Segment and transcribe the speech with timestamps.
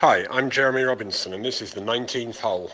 [0.00, 2.70] Hi, I'm Jeremy Robinson, and this is the 19th hole.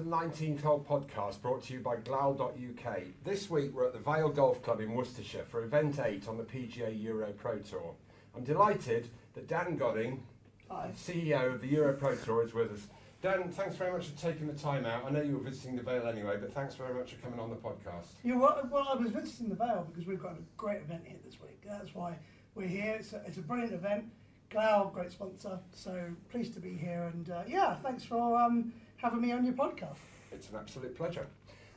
[0.00, 3.00] The 19th Hole podcast brought to you by Glal.uk.
[3.22, 6.42] This week we're at the Vale Golf Club in Worcestershire for event 8 on the
[6.42, 7.94] PGA Euro Pro Tour.
[8.34, 10.22] I'm delighted that Dan Godding,
[10.70, 12.86] CEO of the Euro Pro Tour, is with us.
[13.20, 15.04] Dan, thanks very much for taking the time out.
[15.04, 17.50] I know you were visiting the Vale anyway, but thanks very much for coming on
[17.50, 18.06] the podcast.
[18.24, 21.18] Yeah, well, well, I was visiting the Vale because we've got a great event here
[21.22, 21.60] this week.
[21.68, 22.16] That's why
[22.54, 22.96] we're here.
[22.98, 24.06] It's a, it's a brilliant event.
[24.48, 25.58] Glal, great sponsor.
[25.74, 27.10] So pleased to be here.
[27.12, 29.96] And uh, yeah, thanks for um, having me on your podcast.
[30.32, 31.26] It's an absolute pleasure.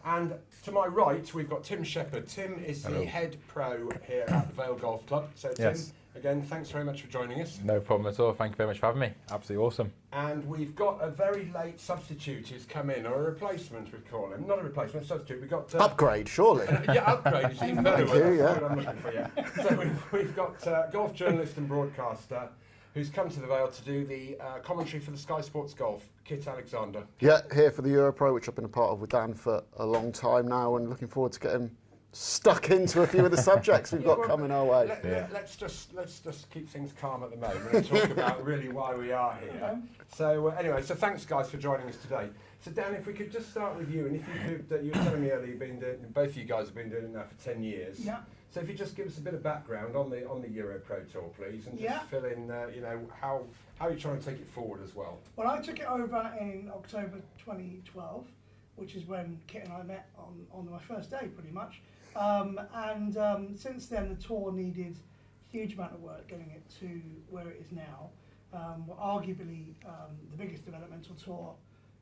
[0.05, 2.27] And to my right, we've got Tim Shepherd.
[2.27, 5.29] Tim is the head pro here at the Vale Golf Club.
[5.35, 5.93] So, Tim, Yes.
[6.13, 7.57] again, thanks very much for joining us.
[7.63, 8.33] No problem at all.
[8.33, 9.13] Thank you very much for having me.
[9.31, 9.93] Absolutely awesome.
[10.11, 14.33] And we've got a very late substitute who's come in, or a replacement, we call
[14.33, 14.45] him.
[14.45, 15.39] Not a replacement, a substitute.
[15.39, 15.73] We've got.
[15.73, 16.65] Uh, Upgrade, surely.
[16.87, 18.05] yeah, upgrade is even better.
[18.05, 18.61] Thank you, That's yeah.
[18.61, 19.63] what I'm looking for, yeah.
[19.69, 22.49] So we've, we've got uh, golf journalist and broadcaster
[22.93, 26.05] who's come to the Vale to do the uh, commentary for the Sky Sports Golf,
[26.25, 27.03] Kit Alexander.
[27.19, 29.85] Yeah, here for the Europro, which I've been a part of with Dan for a
[29.85, 31.71] long time now, and looking forward to getting
[32.13, 34.87] stuck into a few of the subjects we've got well, coming our way.
[34.87, 35.27] Let, Yeah.
[35.39, 38.93] us just let's just keep things calm at the moment and talk about really why
[38.95, 39.81] we are here.
[40.15, 42.29] So uh, anyway, so thanks guys for joining us today.
[42.63, 44.91] So Dan, if we could just start with you, and if you could, uh, you
[44.91, 47.13] were telling me earlier you've been doing, both of you guys have been doing it
[47.13, 47.99] now for ten years.
[47.99, 48.19] Yeah.
[48.51, 50.77] So if you just give us a bit of background on the on the Euro
[50.79, 51.99] Pro Tour, please, and just Yeah.
[52.01, 53.43] fill in, uh, you know, how
[53.79, 55.17] how you're trying to take it forward as well.
[55.35, 58.27] Well, I took it over in October 2012,
[58.75, 61.81] which is when Kit and I met on, on my first day, pretty much.
[62.15, 66.63] Um, and um, since then, the tour needed a huge amount of work getting it
[66.79, 68.09] to where it is now.
[68.53, 71.55] Um, arguably um, the biggest developmental tour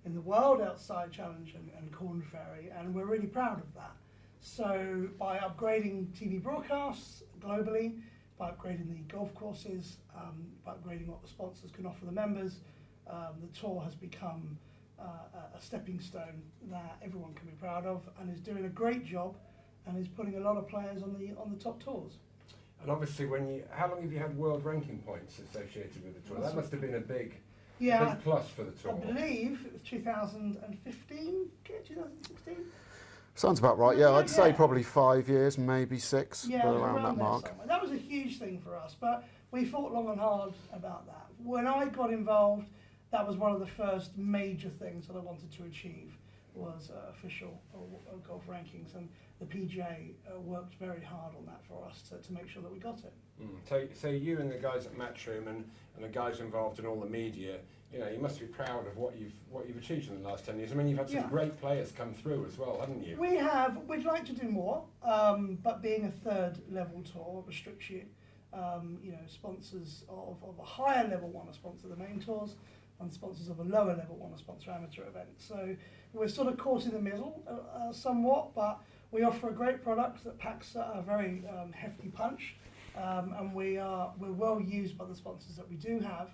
[0.05, 3.95] in the world outside Challenge and, and Korn Ferry, and we're really proud of that.
[4.41, 7.99] So, by upgrading TV broadcasts globally,
[8.37, 12.59] by upgrading the golf courses, um, by upgrading what the sponsors can offer the members,
[13.07, 14.57] um, the tour has become
[14.99, 19.05] uh, a stepping stone that everyone can be proud of, and is doing a great
[19.05, 19.35] job,
[19.87, 22.13] and is putting a lot of players on the on the top tours.
[22.81, 26.29] And obviously, when you how long have you had world ranking points associated with the
[26.29, 26.39] tour?
[26.41, 27.35] That must have been a big
[27.79, 28.91] Yeah, big plus for the tour.
[28.93, 32.55] I believe it was 2015, 2016.
[33.35, 33.97] Sounds about right.
[33.97, 37.47] Yeah, I'd say probably five years, maybe six, Yeah, but it was around that mark.
[37.47, 37.67] somewhere.
[37.67, 41.27] That was a huge thing for us, but we thought long and hard about that.
[41.43, 42.67] When I got involved,
[43.11, 46.13] that was one of the first major things that I wanted to achieve
[46.53, 47.77] was uh, official uh,
[48.27, 49.07] golf rankings, and
[49.41, 52.71] the PGA uh, worked very hard on that for us to, to make sure that
[52.71, 53.13] we got it.
[53.41, 53.47] Mm.
[53.67, 55.65] So, so you and the guys at Matchroom and,
[55.95, 57.57] and the guys involved in all the media,
[57.91, 60.45] you know, you must be proud of what you've what you've achieved in the last
[60.45, 60.71] ten years.
[60.71, 61.27] I mean, you've had some Yeah.
[61.27, 63.17] great players come through as well, haven't you?
[63.17, 67.89] We have, we'd like to do more, um, but being a third level tour restricts
[67.89, 68.03] you.
[68.53, 72.55] Um, you know, sponsors of, of a higher level want to sponsor the main tours,
[72.99, 75.45] and sponsors of a lower level want to sponsor amateur events.
[75.45, 75.75] So
[76.13, 78.79] we're sort of caught in the middle uh, uh, somewhat, but
[79.11, 82.55] we offer a great product that packs a very um, hefty punch,
[82.95, 86.29] um, and we are we're well used by the sponsors that we do have.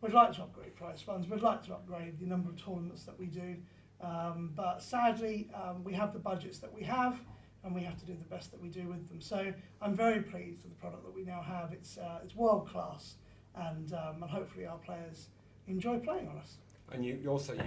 [0.00, 1.28] We'd like to upgrade prize funds.
[1.28, 3.56] We'd like to upgrade the number of tournaments that we do.
[4.00, 7.20] Um, but sadly, um, we have the budgets that we have,
[7.62, 9.20] and we have to do the best that we do with them.
[9.20, 11.72] So I'm very pleased with the product that we now have.
[11.72, 13.14] It's uh, it's world class,
[13.54, 15.28] and um, and hopefully our players
[15.68, 16.56] enjoy playing on us.
[16.94, 17.62] And you, you also you,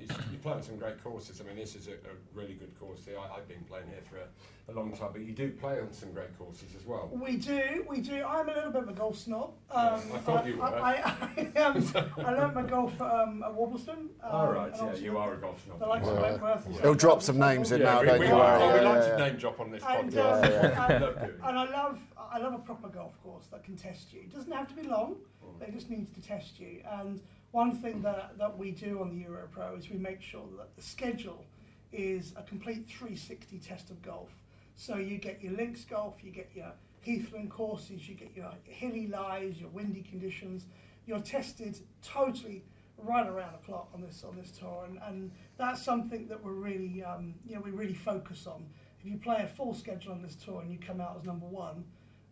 [0.00, 1.40] you, you play on some great courses.
[1.40, 3.04] I mean, this is a, a really good course.
[3.04, 3.16] here.
[3.18, 5.92] I, I've been playing here for a, a long time, but you do play on
[5.92, 7.10] some great courses as well.
[7.12, 8.24] We do, we do.
[8.24, 9.52] I'm a little bit of a golf snob.
[9.74, 10.64] Yes, I thought you were.
[10.64, 11.92] I, I, I, um,
[12.26, 13.90] I learned my golf um, at Worplesdon.
[13.98, 15.78] Um, All right, yeah, you are a golf snob.
[15.78, 16.22] The likes of Yeah.
[16.22, 16.98] Wentworth and He'll St.
[16.98, 17.80] drop some names stuff.
[17.80, 19.16] in now, we, don't we, you we, worry, we yeah, like yeah.
[19.16, 20.44] to name drop on this And, podcast.
[20.44, 21.40] uh, Yeah, and, Love doing it.
[21.44, 21.98] and I love
[22.32, 24.20] I love a proper golf course that can test you.
[24.20, 25.58] It doesn't have to be long, Mm.
[25.58, 26.82] but it just needs to test you.
[27.00, 27.20] And
[27.52, 30.74] one thing that, that we do on the Euro Pro is we make sure that
[30.76, 31.44] the schedule
[31.92, 34.30] is a complete 360 test of golf.
[34.76, 39.08] So you get your links golf, you get your Heathland courses, you get your hilly
[39.08, 40.66] lies, your windy conditions.
[41.06, 42.64] You're tested totally
[43.02, 46.52] right around the clock on this on this tour, and, and that's something that we're
[46.52, 48.66] really um, you know we really focus on.
[49.00, 51.46] If you play a full schedule on this tour and you come out as number
[51.46, 51.84] one,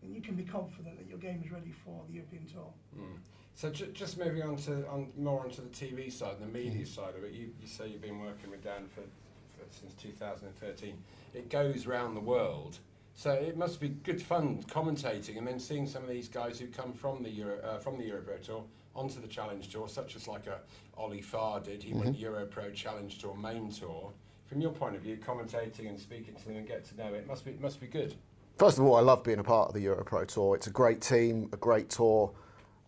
[0.02, 2.70] then you can be confident that your game is ready for the European tour.
[2.96, 3.18] Mm.
[3.58, 6.86] So ju- just moving on to on, more onto the TV side and the media
[6.86, 10.96] side of it, you, you say you've been working with Dan for, for since 2013.
[11.34, 12.78] It goes round the world
[13.16, 16.68] So it must be good fun commentating and then seeing some of these guys who
[16.68, 18.62] come from the Euro, uh, from the Europro Tour
[18.94, 20.60] onto the Challenge Tour, such as like a
[20.96, 21.82] Ollie Farr did.
[21.82, 24.12] He went Europro Challenge Tour main tour.
[24.46, 27.26] From your point of view, commentating and speaking to them and get to know it
[27.26, 28.14] must be it must be good.
[28.56, 30.54] First of all, I love being a part of the Europro Tour.
[30.54, 32.32] It's a great team, a great tour,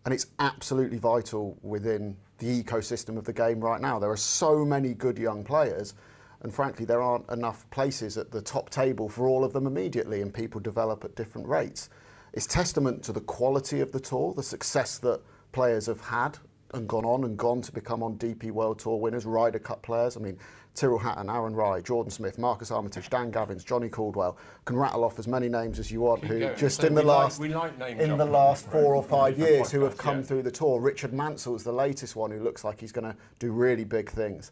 [0.05, 3.99] and it's absolutely vital within the ecosystem of the game right now.
[3.99, 5.93] There are so many good young players,
[6.41, 10.21] and frankly, there aren't enough places at the top table for all of them immediately,
[10.21, 11.89] and people develop at different rates.
[12.33, 15.21] It's testament to the quality of the tour, the success that
[15.51, 16.37] players have had
[16.73, 20.15] and gone on and gone to become on DP World Tour winners, Ryder Cup players.
[20.15, 20.37] I mean,
[20.73, 24.37] Tyrrell Hatton, Aaron Rai, Jordan Smith, Marcus Armitage, Dan Gavins, Johnny Caldwell.
[24.65, 26.21] Can rattle off as many names as you want.
[26.21, 26.57] Keep Who going.
[26.57, 27.39] just So in the we like- last
[27.79, 30.23] like in the last four or five years who have come yeah.
[30.23, 30.79] through the tour.
[30.79, 34.51] Richard Mansell's the latest one who looks like he's going to do really big things.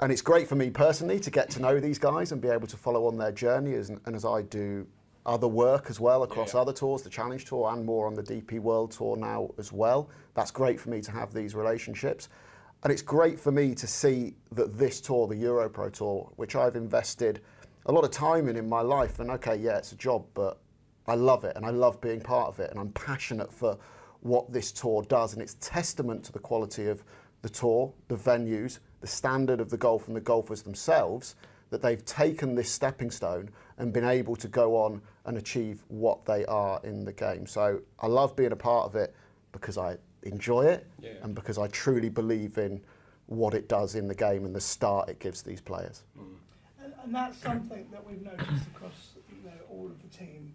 [0.00, 2.66] And it's great for me personally to get to know these guys and be able
[2.68, 4.86] to follow on their journey as, and as I do
[5.26, 6.60] other work as well across Yeah.
[6.60, 10.10] other tours, the Challenge Tour and more on the DP World Tour now as well.
[10.34, 12.28] That's great for me to have these relationships.
[12.84, 16.76] And it's great for me to see that this tour, the Europro Tour, which I've
[16.76, 17.40] invested
[17.86, 20.58] a lot of time in in my life, and okay, yeah, it's a job, but
[21.06, 23.78] I love it and I love being part of it and I'm passionate for
[24.20, 27.02] what this tour does and it's testament to the quality of
[27.42, 31.36] the tour, the venues, the standard of the golf and the golfers themselves
[31.68, 36.24] that they've taken this stepping stone and been able to go on and achieve what
[36.24, 37.46] they are in the game.
[37.46, 39.14] So I love being a part of it
[39.52, 41.12] because I enjoy it Yeah.
[41.22, 42.80] and because I truly believe in
[43.26, 46.02] what it does in the game and the start it gives these players.
[46.18, 50.54] And, and that's something that we've noticed across you know all of the team.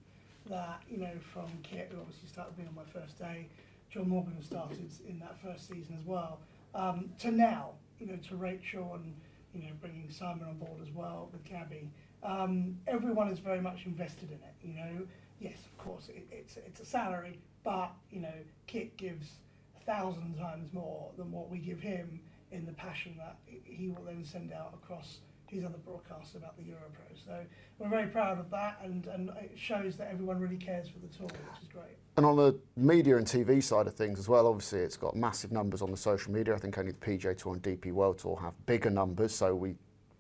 [0.50, 3.48] That you know from Kit, who obviously started being on my first day,
[3.92, 6.40] John Morgan who started in that first season as well,
[6.74, 9.14] um, to now, you know, to Rachel and
[9.54, 11.92] you know bringing Simon on board as well with Gabby.
[12.24, 14.56] Um, everyone is very much invested in it.
[14.64, 15.08] You know,
[15.40, 18.34] yes, of course, it, it's it's a salary, but you know,
[18.66, 19.49] Kit gives a
[19.86, 22.20] thousand times more than what we give him
[22.52, 26.64] in the passion that he will then send out across his other broadcasts about the
[26.64, 27.26] Europro.
[27.26, 27.44] So
[27.80, 31.08] we're very proud of that, and, and it shows that everyone really cares for the
[31.08, 31.98] tour, which is great.
[32.18, 35.52] And on the media and TV side of things as well, obviously it's got massive
[35.52, 36.54] numbers on the social media.
[36.54, 39.76] I think only the PGA Tour and DP World Tour have bigger numbers, so we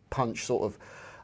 [0.10, 0.80] punch sort of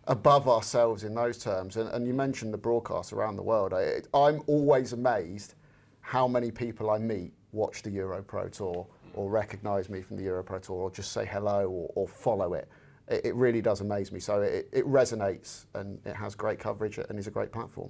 [0.08, 1.78] above ourselves in those terms.
[1.78, 3.74] And, and you mentioned the broadcasts around the world.
[3.74, 5.56] I, I'm always amazed
[6.02, 10.24] how many people I meet watch the Euro Pro Tour or recognise me from the
[10.24, 12.68] Euro Pro Tour or just say hello or, or follow it.
[13.08, 13.26] it.
[13.26, 14.20] It really does amaze me.
[14.20, 17.90] So it, it resonates and it has great coverage and is a great platform.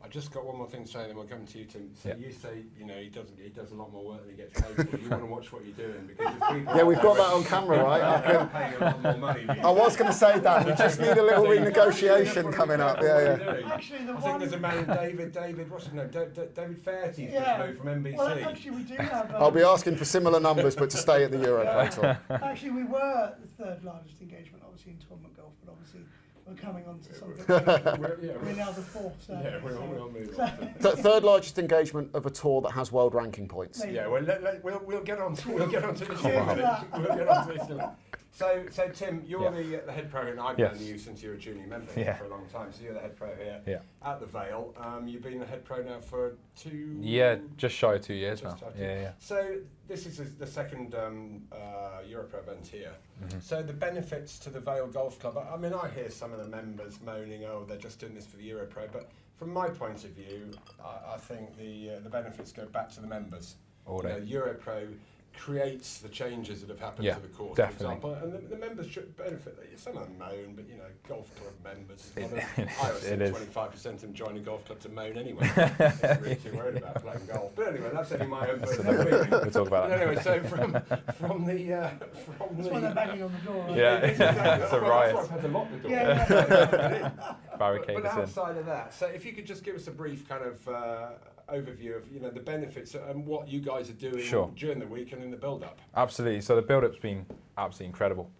[0.00, 1.90] I just got one more thing to say, then we'll come to you, Tim.
[2.00, 2.14] So Yeah.
[2.16, 4.52] you say, you know, he doesn't, he does a lot more work than he gets
[4.60, 4.96] paid for.
[4.96, 6.34] You want to watch what you're doing because
[6.76, 8.00] Yeah, we've got that on camera, right?
[8.02, 9.46] I can- paying a lot more money.
[9.60, 10.66] I was going to say that.
[10.66, 13.02] We just need a little renegotiation coming up.
[13.02, 13.72] Yeah, yeah.
[13.72, 16.08] Actually, the I one- think there's a man, David, David, what's his name?
[16.10, 17.30] Da- Da- David Feherty, Yeah.
[17.66, 17.72] yeah.
[17.72, 18.16] from NBC.
[18.16, 19.30] Well, actually, we do have.
[19.34, 22.18] Um, I'll be asking for similar numbers, but to stay at the Euro Tour.
[22.30, 26.00] Actually, we were the third largest engagement, obviously in tournament golf, but obviously
[26.48, 27.44] we're coming on to something.
[27.48, 29.14] We're- yeah, we're we're- now the fourth.
[29.26, 30.74] So, yeah, we'll, so- we'll move on.
[30.82, 33.80] Th- third largest engagement of a tour that has world ranking points.
[33.80, 33.94] Maybe.
[33.94, 36.26] Yeah, well, let, let, we'll, we'll get on to, we'll get on to this in
[36.26, 36.62] a Cheers to minute.
[36.62, 36.92] that.
[36.92, 37.90] We'll get on to this in a minute.
[38.38, 39.50] So, so Tim, you're Yeah.
[39.50, 40.78] the, uh, the head pro, and I've Yes.
[40.78, 42.04] known you since you were a junior member Yeah.
[42.04, 42.72] here for a long time.
[42.72, 43.80] So you're the head pro here Yeah.
[44.00, 44.72] at the Vale.
[44.76, 46.96] Um, you've been the head pro now for two.
[47.00, 48.54] Yeah, just shy of two years now.
[48.54, 48.66] two.
[48.76, 49.12] Yeah, yeah.
[49.18, 49.56] So
[49.88, 52.92] this is the second um, uh, Europro event here.
[53.24, 53.40] Mm-hmm.
[53.40, 55.36] So the benefits to the Vale Golf Club.
[55.36, 58.24] I I mean, I hear some of the members moaning, "Oh, they're just doing this
[58.26, 62.08] for the Europro," but from my point of view, I, I think the uh, the
[62.10, 63.56] benefits go back to the members.
[63.84, 64.32] All You know, day.
[64.32, 64.94] Europro
[65.38, 67.86] creates the changes that have happened Yeah, to the course, definitely.
[68.00, 69.56] for example, and the, the members should benefit.
[69.76, 72.10] Some of them moan, but you know, golf club members.
[72.16, 74.80] It- well, it I is, always think twenty-five percent of them join a golf club
[74.80, 75.48] to moan anyway.
[75.56, 77.52] They're really too worried about playing golf.
[77.54, 79.30] But anyway, that's only my own personal opinion.
[79.30, 80.00] We'll talk about But that.
[80.08, 80.72] anyway, so from
[81.18, 81.88] from the uh,
[82.36, 83.64] from That's the why they're banging on the door.
[83.68, 83.76] Right?
[83.76, 83.96] Yeah.
[83.98, 84.64] Exactly.
[84.64, 85.14] It's a Well, riot.
[85.16, 85.90] That's why I've had to lock the door.
[85.90, 87.10] Yeah, yeah.
[87.50, 88.20] but, Barricade but us in.
[88.22, 91.08] outside of that, so if you could just give us a brief kind of uh,
[91.52, 94.50] overview of you know the benefits and what you guys are doing Sure.
[94.56, 95.80] during the week and in the build-up.
[95.96, 96.40] Absolutely.
[96.40, 97.26] So the build-up's been
[97.56, 98.30] absolutely incredible.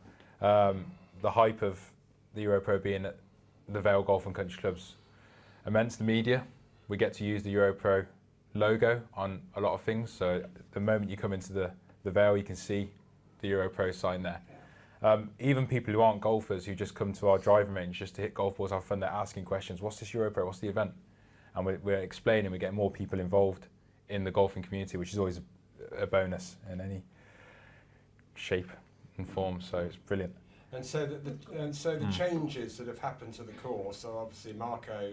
[0.41, 0.85] Um,
[1.23, 1.81] the hype of
[2.35, 3.17] the Europro being at
[3.69, 4.95] the Vale Golf and Country Club's
[5.67, 5.97] immense.
[5.97, 6.45] The media,
[6.89, 8.07] we get to use the Europro
[8.55, 10.11] logo on a lot of things.
[10.13, 11.71] So the moment you come into the,
[12.05, 12.91] the Vale, you can see
[13.41, 14.41] the Europro sign there.
[15.01, 18.23] Um, even people who aren't golfers who just come to our driving range just to
[18.23, 19.81] hit golf balls, have fun, they're asking questions.
[19.81, 20.45] What's this Europro?
[20.47, 20.91] What's the event?
[21.55, 23.67] And we're, we're explaining, we're getting more people involved
[24.09, 25.41] in the golfing community, which is always
[25.99, 27.03] a, a bonus in any
[28.35, 28.71] shape
[29.17, 29.61] and form.
[29.61, 30.35] So it's brilliant.
[30.73, 32.13] And so the, the and so the Mm.
[32.13, 33.99] changes that have happened to the course.
[33.99, 35.13] So obviously Marco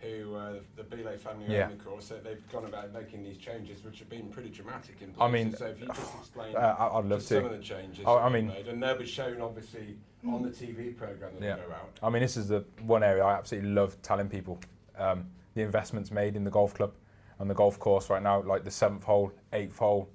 [0.00, 1.64] who uh, the Belay family who Yeah.
[1.68, 5.02] own the course, that they've gone about making these changes, which have been pretty dramatic
[5.02, 5.20] in places.
[5.20, 7.58] I mean, so if you just explain Uh, I- I'd love just some of the
[7.58, 11.42] changes I- I mean- made, and they'll be shown obviously on the TV program that
[11.44, 11.56] Yeah.
[11.56, 11.98] go out.
[12.00, 14.60] I mean, this is the one area I absolutely love telling people.
[14.96, 16.92] Um, the investments made in the golf club
[17.40, 20.08] and the golf course right now, like the seventh hole, eighth hole,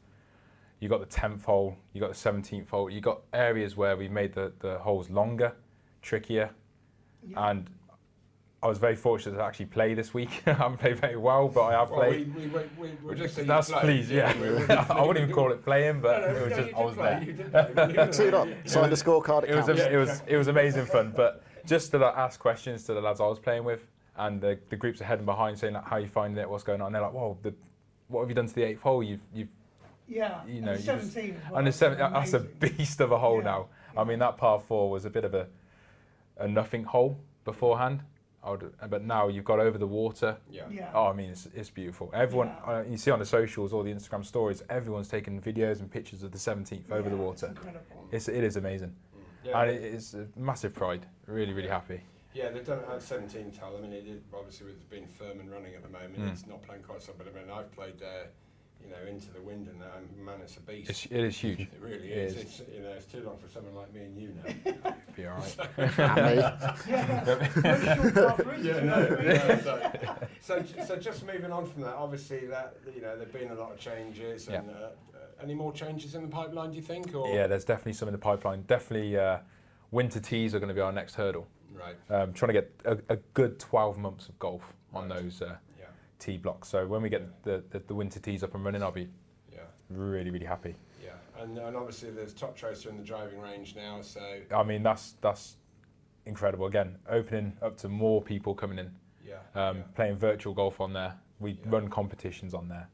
[0.79, 2.89] you got the tenth hole, you got the seventeenth hole.
[2.89, 5.53] You got areas where we've made the, the holes longer,
[6.01, 6.49] trickier,
[7.29, 7.49] Yeah.
[7.49, 7.69] and
[8.61, 10.41] I was very fortunate to actually play this week.
[10.47, 12.33] I haven't played very well, but I have Well, played.
[12.33, 13.83] we, we, we, we, we're just That's you played.
[13.85, 14.33] please, yeah.
[14.41, 16.75] we- we- I wouldn't even call it playing, but No, no, it was no, just
[16.75, 17.23] I was play, there.
[17.23, 17.51] you did
[17.95, 18.25] play.
[18.25, 19.43] Teed up, signed a scorecard.
[19.43, 19.81] It it was counts.
[19.81, 21.13] it was it was amazing fun.
[21.15, 23.85] But just to like, ask questions to the lads I was playing with,
[24.17, 26.81] and the, the groups ahead and behind saying like, how you finding it, what's going
[26.81, 26.87] on.
[26.87, 27.53] And they're like, whoa, the,
[28.07, 29.01] what have you done to the eighth hole?
[29.03, 29.47] You've you've
[30.07, 30.41] yeah.
[30.45, 31.15] you and know, the you just-
[31.49, 31.57] well.
[31.59, 33.67] and the seven, is that's a beast of a hole Yeah, now.
[33.93, 34.01] yeah.
[34.01, 35.47] I mean that par four was a bit of a
[36.37, 38.01] a nothing hole beforehand.
[38.45, 40.35] I would, but now you've got over the water.
[40.51, 40.63] Yeah.
[40.69, 40.91] Yeah.
[40.93, 42.11] Oh, I mean, it's, it's beautiful.
[42.13, 42.73] Everyone, Yeah.
[42.79, 46.23] uh, you see on the socials, all the Instagram stories, everyone's taking videos and pictures
[46.23, 47.47] of the 17th over the water.
[47.47, 48.07] It's incredible.
[48.11, 48.93] It's, it is amazing.
[49.45, 51.05] Yeah, and they- it is a massive pride.
[51.25, 52.01] Really, really happy.
[52.33, 53.75] Yeah, they've done it at 17 tile.
[53.77, 56.31] I mean, it, it obviously with being firm and running at the moment, Mm.
[56.31, 57.13] it's not playing quite so.
[57.17, 58.27] But I mean, I've played there,
[58.83, 60.89] you know, into the wind and that, and man, it's a beast.
[60.89, 61.59] It's, it is huge.
[61.61, 62.35] it really it is.
[62.35, 62.41] is.
[62.41, 64.95] It's you know, it's too long for someone like me and you now.
[65.15, 65.57] Be all right.
[65.99, 66.43] And me.
[66.87, 67.23] Yeah.
[67.23, 69.09] Very short par threes, yeah, you know.
[69.09, 70.15] no, no.
[70.41, 73.71] So, so just moving on from that, obviously that you know there've been a lot
[73.71, 74.47] of changes.
[74.49, 74.59] Yeah.
[74.59, 74.89] And, uh, uh,
[75.41, 76.71] any more changes in the pipeline?
[76.71, 77.13] Do you think?
[77.13, 78.63] Or Yeah, there's definitely some in the pipeline.
[78.63, 79.37] Definitely, uh,
[79.91, 81.47] winter tees are going to be our next hurdle.
[81.73, 81.95] Right.
[82.09, 84.61] Um, trying to get a, a good 12 months of golf
[84.93, 85.21] on Right.
[85.21, 85.85] those uh, Yeah.
[86.19, 86.67] tee blocks.
[86.69, 89.09] So when we get the, the, the winter tees up and running, I'll be
[89.51, 89.59] Yeah.
[89.89, 90.75] really, really happy.
[91.03, 91.11] Yeah.
[91.41, 94.01] And, and obviously there's Toptracer in the driving range now.
[94.01, 94.21] So
[94.55, 95.57] I mean, that's that's
[96.25, 96.67] incredible.
[96.67, 98.91] Again, opening up to more people coming in,
[99.25, 99.35] yeah.
[99.55, 99.83] um, yeah.
[99.95, 101.15] playing virtual golf on there.
[101.39, 101.57] We Yeah.
[101.71, 102.87] run competitions on there,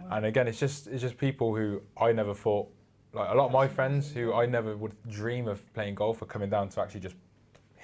[0.00, 0.16] Wow.
[0.16, 2.70] and again, it's just it's just people who I never thought.
[3.12, 6.26] Like a lot of my friends who I never would dream of playing golf are
[6.26, 7.16] coming down to actually just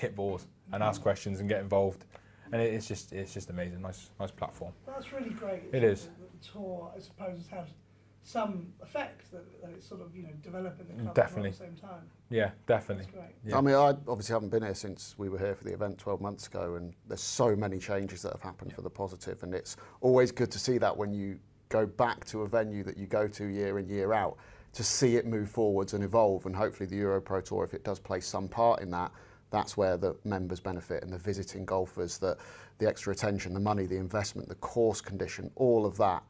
[0.01, 2.05] hit balls and ask questions and get involved,
[2.53, 3.83] and it's just it's just amazing.
[3.83, 4.73] Nice nice platform.
[4.87, 5.65] That's really great.
[5.73, 6.05] It is.
[6.05, 7.67] The, the tour, I suppose, has had
[8.23, 11.51] some effect that, that it's sort of you know developing the club Definitely.
[11.51, 12.03] at the same time.
[12.31, 13.05] Yeah, definitely.
[13.05, 13.35] That's great.
[13.45, 13.59] Yeah.
[13.59, 16.21] I mean, I obviously haven't been here since we were here for the event 12
[16.21, 19.77] months ago, and there's so many changes that have happened for the positive, and it's
[20.01, 21.39] always good to see that when you
[21.69, 24.37] go back to a venue that you go to year in year out,
[24.73, 27.83] to see it move forwards and evolve, and hopefully the Euro Pro Tour, if it
[27.85, 29.11] does play some part in that,
[29.51, 32.39] that's where the members benefit and the visiting golfers, that
[32.79, 36.23] the extra attention, the money, the investment, the course condition, all of that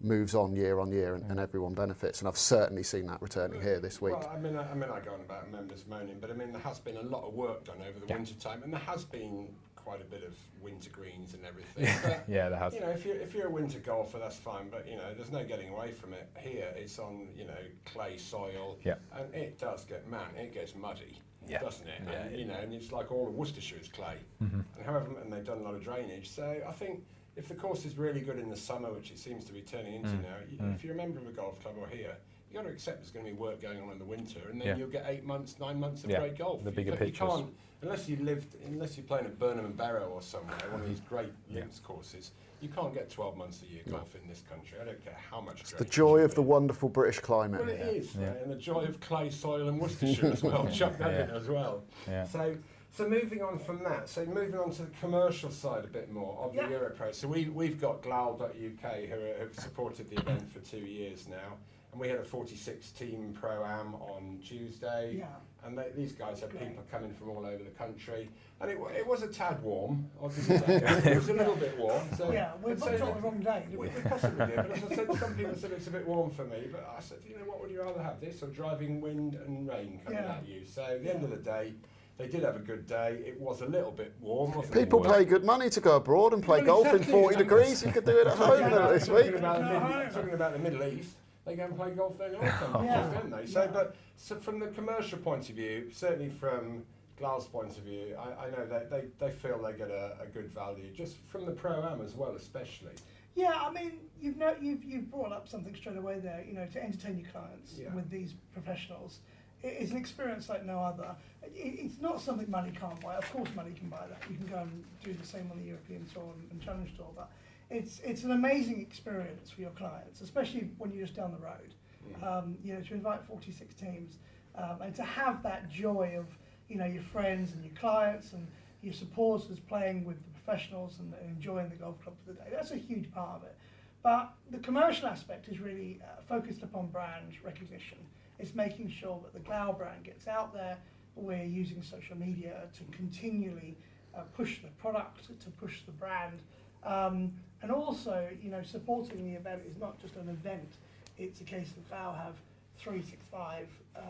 [0.00, 2.20] moves on year on year, and, and everyone benefits.
[2.20, 4.14] And I've certainly seen that returning here this week.
[4.14, 6.52] Well, I mean, I, I mean, I go on about members moaning, but I mean,
[6.52, 8.16] there has been a lot of work done over the Yeah.
[8.16, 11.88] winter time, and there has been quite a bit of winter greens and everything.
[12.02, 12.74] but, Yeah, there has.
[12.74, 15.30] You know, if you're if you're a winter golfer, that's fine, but you know, there's
[15.32, 16.28] no getting away from it.
[16.36, 17.54] Here, it's on you know
[17.86, 18.96] clay soil, Yeah.
[19.16, 21.60] and it does get man, it gets muddy, Yeah.
[21.60, 22.00] doesn't it?
[22.06, 24.64] Yeah, and, you know, and it's like all of Worcestershire is clay, Mhm.
[24.76, 26.28] and however, and they've done a lot of drainage.
[26.30, 27.04] So I think.
[27.38, 29.92] If the course is really good in the summer, which it seems to be turning
[29.96, 30.22] into Mm.
[30.22, 30.74] now, you, Mm.
[30.74, 32.16] if you're a member of a golf club or here,
[32.50, 34.40] you have got to accept there's going to be work going on in the winter,
[34.50, 34.76] and then Yeah.
[34.76, 36.64] you'll get eight months, nine months of Yeah, great golf.
[36.64, 37.28] the bigger you pictures.
[37.28, 40.88] can't- unless you lived, unless you're playing at Burnham and Berrow or somewhere, one of
[40.88, 41.56] these great Yeah.
[41.60, 44.78] links courses, you can't get 12 months a year golf in this country.
[44.80, 45.60] I don't care how much.
[45.60, 47.60] It's the joy you of the wonderful British climate.
[47.60, 48.28] Well, it is, Yeah.
[48.28, 50.66] right, and the joy of clay soil and Worcestershire as well.
[50.72, 51.84] Chuck that in as well.
[52.08, 52.24] Yeah.
[52.24, 52.56] So,
[52.92, 56.38] so moving on from that, so moving on to the commercial side a bit more
[56.42, 56.66] of Yeah.
[56.68, 57.14] the Europro.
[57.14, 61.56] So we we've got Glal.uk who are, have supported the event for two years now,
[61.96, 65.26] and we had a 46 team pro am on Tuesday, Yeah.
[65.64, 66.68] and they, these guys had Great.
[66.68, 68.28] people coming from all over the country,
[68.60, 70.04] and it, it was a tad warm.
[70.22, 71.06] I'll give you that.
[71.06, 72.02] it was a little bit warm.
[72.14, 73.86] So yeah, we and so booked on the wrong day, we, we?
[73.96, 76.44] we possibly did, but as I said, some people said it's a bit warm for
[76.44, 76.68] me.
[76.70, 79.66] But I said, you know, what would you rather have, this or driving wind and
[79.66, 80.32] rain coming Yeah.
[80.34, 80.66] at you?
[80.66, 81.72] So at the end of the day,
[82.18, 83.22] they did have a good day.
[83.26, 86.42] It was a little bit warm, wasn't People pay good money to go abroad and
[86.42, 87.82] play Well, golf in 40 degrees.
[87.82, 89.36] You could do it at home Yeah, though this talking week.
[89.36, 92.28] About the No, Mid- talking about the Middle East, they go and play golf there
[92.28, 93.10] in all countries, Yeah.
[93.14, 93.46] don't they?
[93.46, 93.70] So, Yeah.
[93.72, 96.84] but so from the commercial point of view, certainly from
[97.18, 100.26] Glass point of view, I, I know that they, they feel they get a, a
[100.26, 102.92] good value, just from the pro am as well, especially.
[103.34, 106.44] Yeah, I mean, you've no, you've you've brought up something straight away there.
[106.46, 107.94] You know, to entertain your clients Yeah.
[107.94, 109.20] with these professionals,
[109.62, 111.16] it is an experience like no other.
[111.54, 113.14] It's not something money can't buy.
[113.16, 114.22] Of course, money can buy that.
[114.30, 117.08] You can go and do the same on the European Tour and, and Challenge Tour,
[117.16, 117.30] but
[117.70, 121.74] it's it's an amazing experience for your clients, especially when you're just down the road.
[122.22, 124.18] Um, you know, to invite 46 teams
[124.56, 126.26] um, and to have that joy of
[126.68, 128.46] you know your friends and your clients and
[128.80, 132.48] your supporters playing with the professionals and, and enjoying the golf club for the day.
[132.52, 133.56] That's a huge part of it.
[134.02, 137.98] But the commercial aspect is really uh, focused upon brand recognition.
[138.38, 140.78] It's making sure that the Glal brand gets out there.
[141.16, 143.76] We're using social media to continually
[144.16, 146.40] uh, push the product, to push the brand,
[146.84, 147.32] um,
[147.66, 150.74] and also, you know, supporting the event is not just an event.
[151.18, 152.36] It's a case of Val have
[152.78, 154.04] 365, um,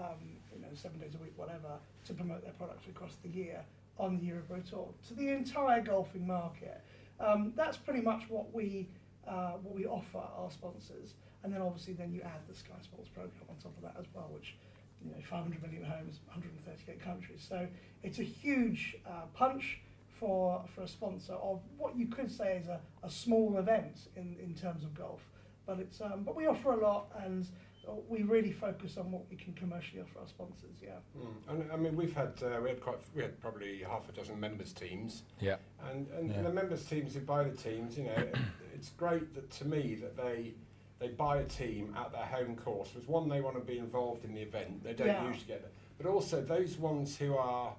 [0.55, 3.65] you know, seven days a week, whatever, to promote their products across the year
[3.99, 6.83] on the Europro Tour to the entire golfing market.
[7.19, 8.89] Um, that's pretty much what we
[9.27, 13.09] uh, what we offer our sponsors, and then obviously then you add the Sky Sports
[13.09, 14.55] program on top of that as well, which
[15.03, 17.47] you know 500 million homes, 138 countries.
[17.49, 17.67] So
[18.03, 19.81] it's a huge uh, punch
[20.19, 24.37] for for a sponsor of what you could say is a, a small event in,
[24.43, 25.21] in terms of golf,
[25.67, 27.47] but it's um, but we offer a lot and
[28.09, 30.77] we really focus on what we can commercially offer our sponsors.
[30.83, 30.91] Yeah.
[31.17, 31.51] Mm.
[31.63, 34.41] And I mean, we've had uh, we had quite we had probably half a dozen
[34.41, 35.23] members teams.
[35.41, 35.57] Yeah.
[35.91, 36.43] And and Yeah.
[36.43, 38.29] the members teams who buy the teams, you know,
[38.75, 40.55] it's great that to me that they
[40.99, 42.93] they buy a team at their home course.
[42.95, 44.83] Was one they want to be involved in the event.
[44.83, 45.25] They don't Yeah.
[45.29, 47.73] usually get it, but also those ones who are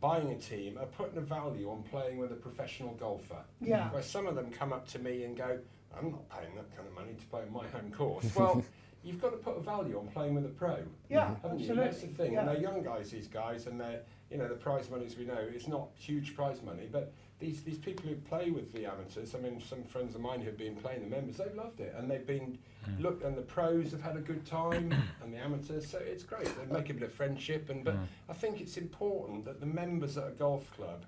[0.00, 3.42] buying a team are putting a value on playing with a professional golfer.
[3.60, 3.90] Yeah.
[3.90, 5.58] Where some of them come up to me and go,
[5.96, 8.26] I'm not paying that kind of money to play on my home course.
[8.36, 8.64] Well,
[9.02, 10.78] you've got to put a value on playing with a pro.
[11.08, 11.66] Yeah, Haven't you?
[11.66, 11.84] absolutely.
[11.84, 12.32] That's the thing.
[12.32, 12.40] Yeah.
[12.40, 14.00] And they're young guys, these guys, and they're,
[14.30, 17.62] you know, the prize money, as we know, it's not huge prize money, but these,
[17.62, 20.74] these people who play with the amateurs, I mean, some friends of mine who've been
[20.74, 23.02] playing the members, they've loved it, and they've been, Mm.
[23.02, 26.44] look, and the pros have had a good time, and the amateurs, so it's great.
[26.46, 28.06] They make a bit of friendship, and but Mm.
[28.28, 31.04] I think it's important that the members at a golf club,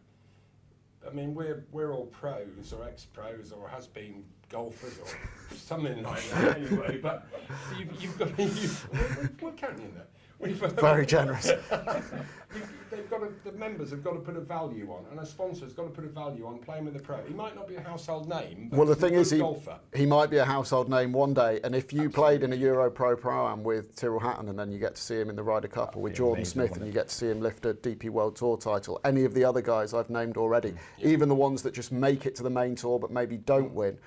[1.06, 5.06] I mean, we're we're all pros or ex-pros or has-been golfers or
[5.56, 6.98] something like that anyway.
[6.98, 7.26] But
[7.78, 10.08] you've, you've got to, you've, we're, we're counting that.
[10.40, 11.50] We've, Very generous.
[12.58, 15.26] You've- they've got to, the members have got to put a value on, and a
[15.26, 17.18] sponsor's got to put a value on playing with the pro.
[17.26, 19.78] He might not be a household name, but Well, the thing is, he, golfer.
[19.94, 22.90] he might be a household name one day, and if you played in a Euro
[22.90, 25.42] Pro Pro Am with Tyrrell Hatton, and then you get to see him in the
[25.42, 27.74] Ryder Cup, or with Jordan amazing, Smith, and you get to see him lift a
[27.74, 30.78] DP World Tour title, any of the other guys I've named already, Mm.
[31.04, 33.98] even the ones that just make it to the main tour but maybe don't win,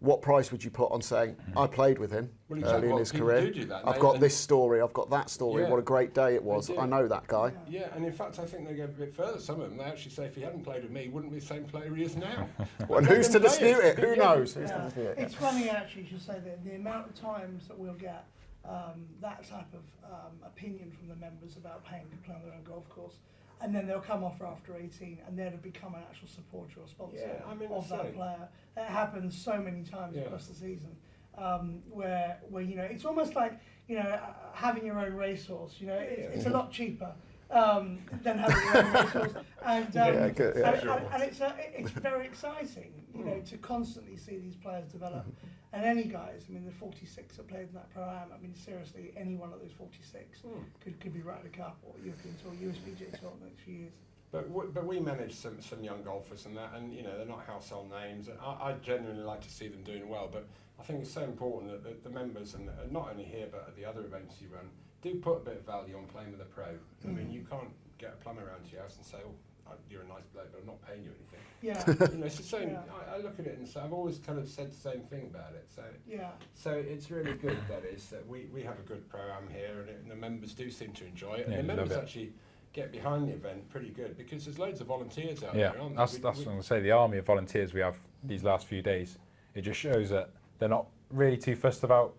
[0.00, 2.30] what price would you put on saying, I played with him Mm.
[2.48, 2.90] Well, early exactly.
[2.90, 3.40] in his people career?
[3.40, 5.70] do do that, I've got this story, I've got that story, Yeah.
[5.70, 6.70] what a great day it was.
[6.70, 7.52] I know that guy.
[7.68, 9.40] Yeah, and in fact, I think they go a bit further.
[9.40, 11.38] Some of them, they actually say, if he hadn't played with me, he wouldn't be
[11.40, 12.46] the same player he is now.
[12.88, 13.98] Well, and who's to dispute it?
[13.98, 14.14] Who Yeah.
[14.16, 14.52] knows?
[14.54, 14.84] Who's to Yeah.
[14.84, 15.18] dispute it?
[15.18, 18.24] It's funny actually, you should say that the amount of times that we'll get
[18.66, 22.52] um, that type of um, opinion from the members about paying to play on their
[22.52, 23.14] own golf course,
[23.62, 27.16] and then they'll come off after 18 and they'll become an actual supporter or sponsor
[27.18, 28.14] Yeah, I mean, of that it.
[28.14, 28.48] player.
[28.76, 30.22] It happens so many times Yeah.
[30.24, 30.94] across the season.
[31.38, 33.52] Um, where, where you know, it's almost like
[33.88, 35.80] you know uh, having your own racehorse.
[35.80, 36.28] You know, it's, Yeah.
[36.36, 37.12] it's a lot cheaper
[37.50, 40.92] um, than having your own and um, Yeah, good, yeah, and, sure.
[40.92, 45.24] and, and it's a, it's very exciting, you know, to constantly see these players develop.
[45.72, 48.28] And any guys, I mean, the 46 that played in that pro am.
[48.34, 50.48] I mean, seriously, any one of those 46 Hmm.
[50.82, 53.92] could, could be Ryder Cup or European Tour, USPGA Tour in the next few years.
[54.32, 57.26] But w- but we manage some, some young golfers and that, and you know they're
[57.26, 58.28] not household names.
[58.28, 60.28] And I, I genuinely like to see them doing well.
[60.32, 60.46] But
[60.80, 63.66] I think it's so important that the, the members and, and not only here but
[63.68, 64.68] at the other events you run
[65.12, 66.64] do put a bit of value on playing with a pro.
[66.64, 67.32] I mean, Mhm.
[67.32, 70.26] you can't get a plumber around to your house and say, "Oh, you're a nice
[70.32, 72.70] bloke, but I'm not paying you anything." Yeah, you know, it's the same.
[72.70, 72.82] Yeah.
[73.10, 75.22] I, I look at it and say, I've always kind of said the same thing
[75.32, 75.66] about it.
[75.74, 79.48] So yeah, so it's really good that is that we, we have a good program
[79.48, 81.48] here and, it, and the members do seem to enjoy it.
[81.48, 82.32] Yeah, and the members actually
[82.72, 85.96] get behind the event pretty good because there's loads of volunteers out Yeah, there, aren't
[85.96, 86.20] that's there?
[86.20, 86.80] We- that's we- what I'm gonna say.
[86.80, 89.18] The army of volunteers we have these last few days,
[89.54, 92.14] it just shows that they're not really too fussed about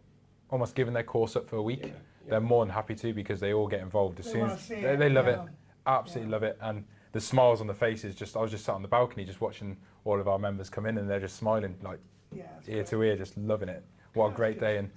[0.49, 1.81] almost giving their course up for a week.
[1.81, 1.93] yeah, yeah.
[2.27, 4.95] They're more than happy to because they all get involved as They soon as they,
[4.95, 5.47] they love it, yeah.
[5.85, 6.35] absolutely Yeah.
[6.35, 8.15] love it, and the smiles on the faces.
[8.15, 10.85] Just I was just sat on the balcony just watching all of our members come
[10.85, 11.99] in and they're just smiling like
[12.31, 12.43] yeah.
[12.67, 12.87] ear great.
[12.87, 13.83] to ear, just loving it.
[14.13, 14.89] What Yeah, a great good, day and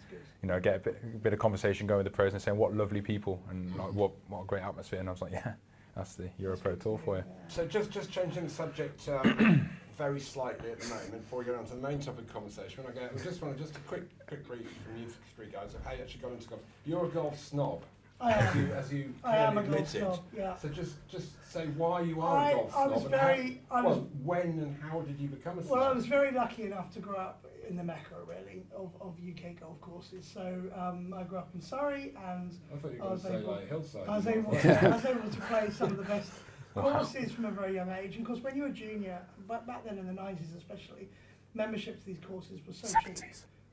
[0.43, 2.57] you know, get a bit, a bit of conversation going with the pros and saying
[2.57, 4.99] what lovely people and like what, what a great atmosphere.
[4.99, 5.53] And I was like, yeah,
[5.95, 7.25] that's the Euro Pro Tour for you.
[7.27, 7.49] Yeah.
[7.49, 9.69] So just just changing the subject um,
[10.01, 12.83] very slightly at the moment before we get on to the main topic of conversation.
[12.83, 15.75] When I get, we just want just a quick quick brief from you three guys
[15.75, 16.63] of how you actually got into golf.
[16.87, 17.83] You're a golf snob,
[18.19, 18.61] I as am.
[18.67, 20.01] you as you I am a golf admitted.
[20.01, 20.21] snob.
[20.35, 20.57] Yeah.
[20.57, 23.61] So just just say why you are I- a golf I snob was and very-
[23.71, 25.73] how, I was- well, when and how did you become a snob?
[25.79, 29.15] Well, I was very lucky enough to grow up in the mecca, really, of, of
[29.21, 30.25] UK golf courses.
[30.33, 33.23] So um, I grew up in Surrey, and I thought you I were going was
[33.23, 34.09] to say able- like hillside.
[34.09, 36.33] I was able, to, I was able to play some of the best
[36.75, 36.93] Wow.
[36.93, 38.17] courses from a very young age.
[38.17, 41.09] And of course, when you were a junior, but back then in the 90s especially,
[41.55, 43.19] membership to these courses was so cheap.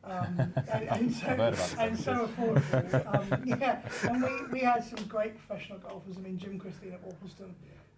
[0.03, 3.33] Um, and, and so, I've heard about the and so affordable.
[3.33, 6.17] Um, yeah, and we, we had some great professional golfers.
[6.17, 7.51] I mean, Jim Christine at Worplesdon,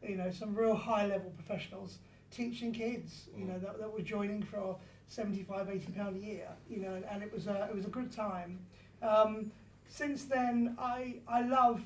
[0.04, 2.00] you know, some real high level professionals
[2.32, 6.78] teaching kids, you know, that, that were joining for 75, 80 pound a year, you
[6.78, 8.60] know, and, and it was a, it was a good time.
[9.02, 9.52] Um,
[9.88, 11.82] since then, I, I love,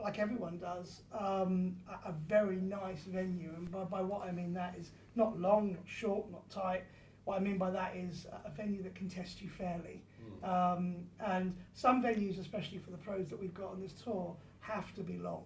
[0.00, 3.52] like everyone does, um, a, a very nice venue.
[3.56, 6.84] And by, by what I mean that is not long, not short, not tight.
[7.24, 10.02] What I mean by that is a venue that can test you fairly.
[10.42, 14.94] Um, and some venues, especially for the pros that we've got on this tour, have
[14.94, 15.44] to be long.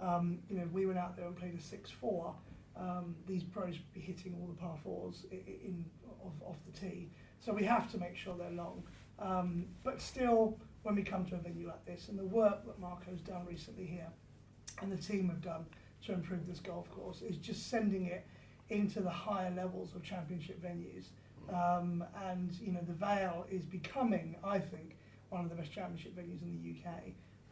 [0.00, 2.34] Um, you know, we went out there and played a 6-4,
[2.76, 5.84] um, these pros would be hitting all the par fours in, in
[6.24, 7.10] off, off the tee.
[7.40, 8.82] So we have to make sure they're long.
[9.18, 12.78] Um, but still, when we come to a venue like this, and the work that
[12.78, 14.08] Marco's done recently here,
[14.80, 15.66] and the team have done
[16.06, 18.26] to improve this golf course, is just sending it
[18.70, 21.06] into the higher levels of championship venues.
[21.52, 24.96] Um, and you know, the Vale is becoming, I think,
[25.30, 27.02] one of the best championship venues in the UK.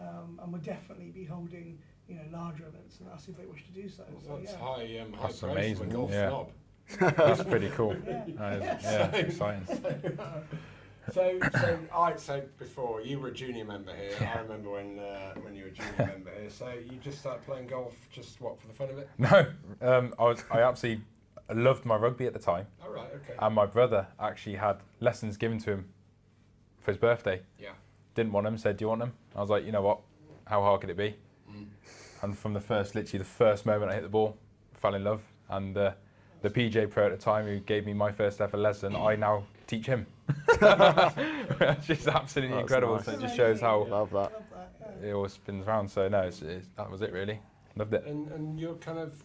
[0.01, 3.65] Um, and we'll definitely be holding, you know, larger events than us if they wish
[3.67, 4.05] to do so.
[4.25, 4.59] so that's yeah.
[4.59, 6.29] high, um, high That's amazing, golf yeah.
[6.29, 6.51] snob.
[7.17, 7.97] That's pretty cool.
[8.07, 8.25] Yeah.
[8.29, 10.19] That is- yeah, exciting.
[11.13, 14.31] So, so I so before you were a junior member here.
[14.35, 16.51] I remember when uh, when you were a junior member here.
[16.51, 19.09] So you just started playing golf, just what for the fun of it?
[19.19, 19.47] No,
[19.81, 21.05] um, I was I absolutely
[21.53, 23.35] loved my rugby at the time, All right, okay.
[23.39, 25.89] and my brother actually had lessons given to him
[26.81, 27.41] for his birthday.
[27.59, 27.71] yeah.
[28.15, 28.59] Didn't want them.
[28.59, 30.01] Said, "Do you want them?" I was like, "You know what?
[30.45, 31.15] How hard could it be?"
[31.51, 31.67] Mm.
[32.23, 34.37] And from the first, literally the first moment I hit the ball,
[34.75, 35.23] fell in love.
[35.49, 35.93] And uh,
[36.43, 39.45] the PGA pro at the time, who gave me my first ever lesson, I now
[39.69, 40.07] teach him.
[41.61, 42.97] It's just absolutely That's incredible.
[42.97, 43.05] nice.
[43.05, 44.17] So it just shows how Love that.
[44.17, 45.89] Love that, it all spins around.
[45.89, 47.39] So no, it's, it's, that was it really.
[47.77, 48.05] Loved it.
[48.07, 49.23] And and you're kind of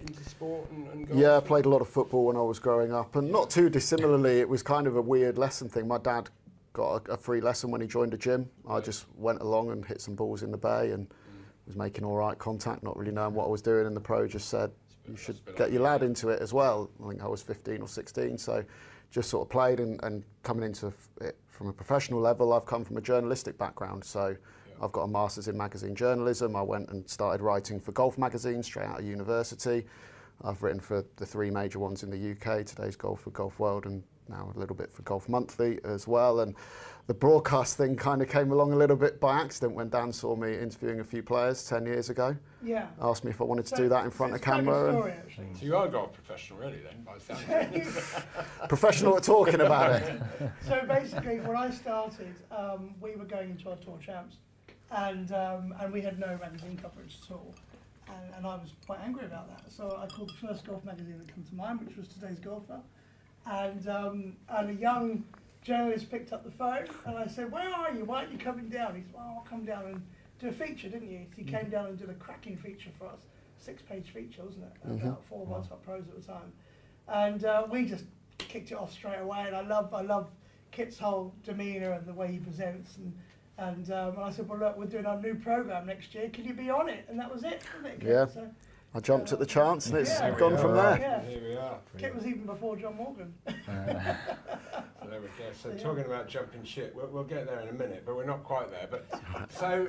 [0.00, 1.18] into sport and, and golf.
[1.18, 3.68] Yeah, I played a lot of football when I was growing up, and not too
[3.70, 5.88] dissimilarly, it was kind of a weird lesson thing.
[5.88, 6.28] My dad
[6.72, 8.48] got a, a free lesson when he joined a gym.
[8.68, 11.06] I just went along and hit some balls in the bay and
[11.66, 13.86] was making all right contact, not really knowing what I was doing.
[13.86, 14.70] And the pro just said,
[15.08, 17.88] "You should get your lad into it as well." I think I was 15 or
[17.88, 18.64] 16, so
[19.16, 22.52] just sort of played and, and coming into it eh, from a professional level.
[22.52, 24.36] I've come from a journalistic background, so.
[24.78, 26.54] I've got a master's in magazine journalism.
[26.54, 29.86] I went and started writing for golf magazines straight out of university.
[30.44, 33.86] I've written for the three major ones in the UK, today's Golf for Golf World
[33.86, 36.40] and now a little bit for Golf Monthly as well.
[36.40, 36.54] And
[37.06, 40.34] the broadcast thing kind of came along a little bit by accident when Dan saw
[40.34, 42.36] me interviewing a few players 10 years ago.
[42.62, 42.86] Yeah.
[43.00, 44.70] Asked me if I wanted to do that in front of it's quite a good
[44.70, 44.92] camera.
[44.92, 45.46] story, actually.
[45.54, 46.78] So you are a golf professional, really?
[46.78, 47.84] Then, by the sound of it.
[48.60, 50.20] And professional at talking about it.
[50.66, 54.36] so basically, when I started, um, we were going into our tour champs,
[54.90, 57.54] and um, and we had no magazine coverage at all,
[58.08, 59.70] and, and I was quite angry about that.
[59.70, 62.80] So I called the first golf magazine that came to mind, which was Today's Golfer,
[63.46, 65.24] and um, and a young
[65.62, 68.04] journalist picked up the phone, and I said, "Where are you?
[68.04, 70.02] Why aren't you coming down?" He said, "Well, I'll come down and
[70.38, 73.20] do a feature, didn't you?" He came down and did a cracking feature for us,
[73.58, 74.88] six-page feature, wasn't it?
[74.88, 75.02] Mhm.
[75.02, 76.52] About four of our top pros at the time,
[77.08, 78.04] and uh, we just
[78.38, 79.44] kicked it off straight away.
[79.46, 80.28] And I love, I love
[80.72, 82.96] Kit's whole demeanour and the way he presents.
[82.98, 83.12] And
[83.58, 86.28] and, um, and I said, well, look, we're doing our new program next year.
[86.28, 87.06] Can you be on it?
[87.08, 87.62] And that was it.
[87.86, 88.26] It Yeah.
[88.26, 88.50] So,
[88.94, 90.30] I jumped at the chance and it's Yeah.
[90.38, 90.98] gone from there.
[90.98, 91.22] Yeah.
[91.22, 91.78] Here we are.
[91.98, 93.34] Kit was even before John Morgan.
[93.46, 95.52] So there we go.
[95.60, 95.82] So Yeah.
[95.82, 98.70] talking about jumping ship, we'll, we'll get there in a minute, but we're not quite
[98.70, 98.88] there.
[98.90, 99.06] But
[99.50, 99.88] so,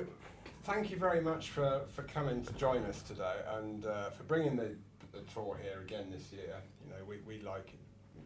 [0.64, 4.56] thank you very much for, for coming to join us today and uh, for bringing
[4.56, 4.74] the,
[5.12, 6.56] the tour here again this year.
[6.84, 7.80] You know, we, we like it.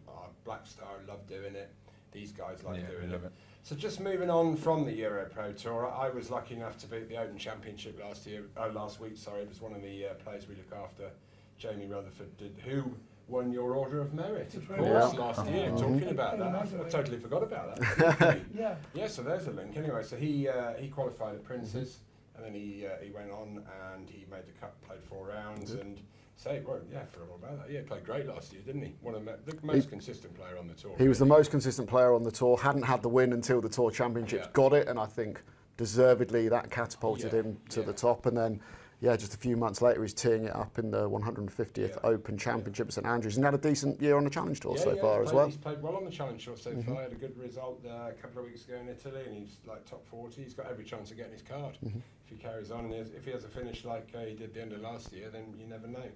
[0.09, 1.71] Our Black Star love doing it.
[2.11, 3.15] These guys like Yeah, doing it.
[3.25, 3.33] it.
[3.65, 7.09] So just moving on from the Euro Pro Tour, I was lucky enough to beat
[7.09, 8.43] the Open Championship last year.
[8.57, 9.43] Oh, last week, sorry.
[9.43, 11.11] It was one of the uh, players we look after,
[11.59, 12.93] Jamie Rutherford, did, who
[13.29, 15.05] won your Order of Merit, of course, Yeah.
[15.21, 15.71] last year.
[15.71, 18.41] Talking about that, I, I totally forgot about that.
[18.55, 18.75] yeah.
[18.95, 19.77] yeah, so there's a link.
[19.77, 21.99] Anyway, so he uh, he qualified at Prince's,
[22.35, 23.63] and then he uh, he went on
[23.95, 26.01] and he made the cut, played four rounds, and
[26.37, 27.73] say, well, yeah, all about that.
[27.73, 28.95] Yeah, he played great last year, didn't he?
[29.01, 30.95] One of the, the most consistent player on the tour.
[30.99, 33.69] He was the most consistent player on the tour, hadn't had the win until the
[33.69, 34.51] Tour Championships, Yeah.
[34.53, 35.43] got it, and I think
[35.77, 37.87] deservedly that catapulted Yeah, him to yeah.
[37.87, 38.27] the top.
[38.27, 38.61] And then,
[39.01, 41.97] yeah, just a few months later, he's teeing it up in the 150th Yeah.
[42.05, 43.37] Open Championship at St Andrews.
[43.37, 45.47] And had a decent year on the Challenge Tour so far he's as played- well.
[45.47, 46.85] He's played well on the challenge tour so Mhm.
[46.87, 47.03] far.
[47.03, 49.85] Had a good result uh, a couple of weeks ago in Italy, and he's like
[49.87, 50.43] top 40.
[50.43, 52.01] He's got every chance of getting his card Mhm.
[52.33, 52.87] He carries on.
[52.87, 55.29] And if he has a finish like uh, he did the end of last year,
[55.31, 56.11] then you never know.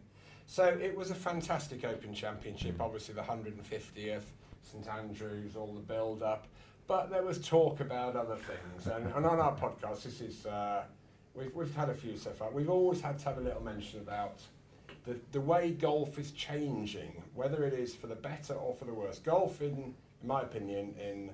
[0.47, 2.81] So it was a fantastic Open Championship.
[2.81, 4.23] Obviously, the 150th,
[4.63, 6.47] St Andrews, all the build up.
[6.87, 10.85] But there was talk about other things, and, and on our podcast, this is uh,
[11.35, 12.51] we've we've had a few so far.
[12.51, 14.41] We've always had to have a little mention about
[15.05, 18.95] the, the way golf is changing, whether it is for the better or for the
[18.95, 19.19] worse.
[19.19, 21.31] Golf, in, in my opinion, in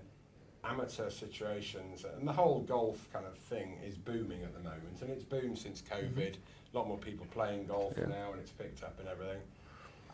[0.65, 5.11] amateur situations, and the whole golf kind of thing is booming at the moment, and
[5.11, 6.19] it's boomed since mm-hmm.
[6.21, 6.35] COVID.
[6.35, 8.07] A lot more people playing golf Yeah.
[8.07, 9.41] now, and it's picked up and everything.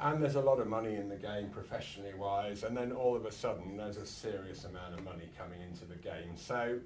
[0.01, 3.27] and there's a lot of money in the game professionally wise, and then all of
[3.27, 6.37] a sudden there's a serious amount of money coming into the game.
[6.37, 6.79] So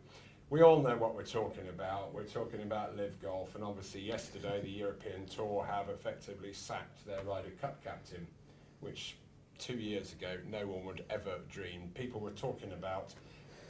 [0.49, 2.15] we all know what we're talking about.
[2.15, 7.23] We're talking about LIV Golf, and obviously yesterday the European Tour have effectively sacked their
[7.25, 8.27] Ryder Cup captain,
[8.81, 9.17] which
[9.59, 11.91] two years ago no one would ever dream.
[11.95, 13.13] People were talking about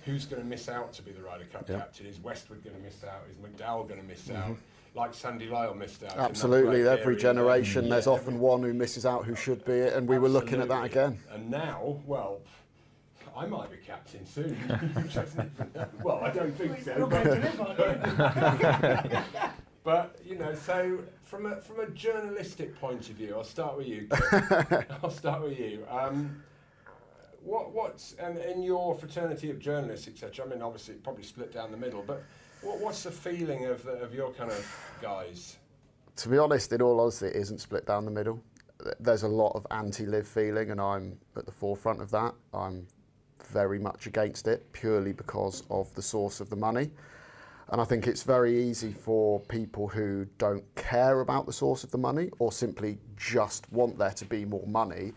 [0.05, 1.79] who's going to miss out to be the Ryder Cup Yeah.
[1.79, 2.07] captain.
[2.07, 3.23] Is Westwood going to miss out?
[3.31, 4.53] Is McDowell going to miss Mm-hmm.
[4.53, 4.57] out?
[4.95, 6.19] Like Sandy Lyle missed out.
[6.19, 7.19] Absolutely, every area.
[7.19, 10.29] generation there's Yeah, often one who misses out who should be it, and we were
[10.29, 11.19] looking at that again.
[11.31, 12.41] And now, well,
[13.35, 14.55] I might be captain soon.
[14.95, 15.87] You just never know.
[16.03, 16.95] well, I don't think so.
[16.95, 17.53] You're going to
[18.19, 19.19] But, you?
[19.85, 23.87] but you know, so from a from a journalistic point of view, I'll start with
[23.89, 24.09] you.
[25.03, 25.87] I'll start with you.
[25.91, 26.43] Um,
[27.45, 30.45] what what's and in your fraternity of journalists, etc.
[30.45, 32.23] I mean, obviously, probably split down the middle, but
[32.63, 35.57] what, what's the feeling of the, of your kind of guys?
[36.17, 38.43] To be honest, in all honesty, it isn't split down the middle.
[39.01, 42.35] There's a lot of anti-LIV feeling, and I'm at the forefront of that.
[42.53, 42.87] I'm
[43.51, 46.91] very much against it purely because of the source of the money.
[47.69, 51.91] And I think it's very easy for people who don't care about the source of
[51.91, 55.13] the money or simply just want there to be more money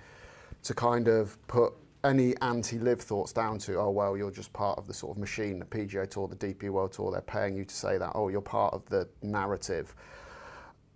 [0.63, 1.73] to kind of put
[2.05, 5.59] any anti-LIV thoughts down to, oh, well, you're just part of the sort of machine,
[5.59, 8.41] the PGA Tour, the DP World Tour, they're paying you to say that, oh, you're
[8.41, 9.95] part of the narrative.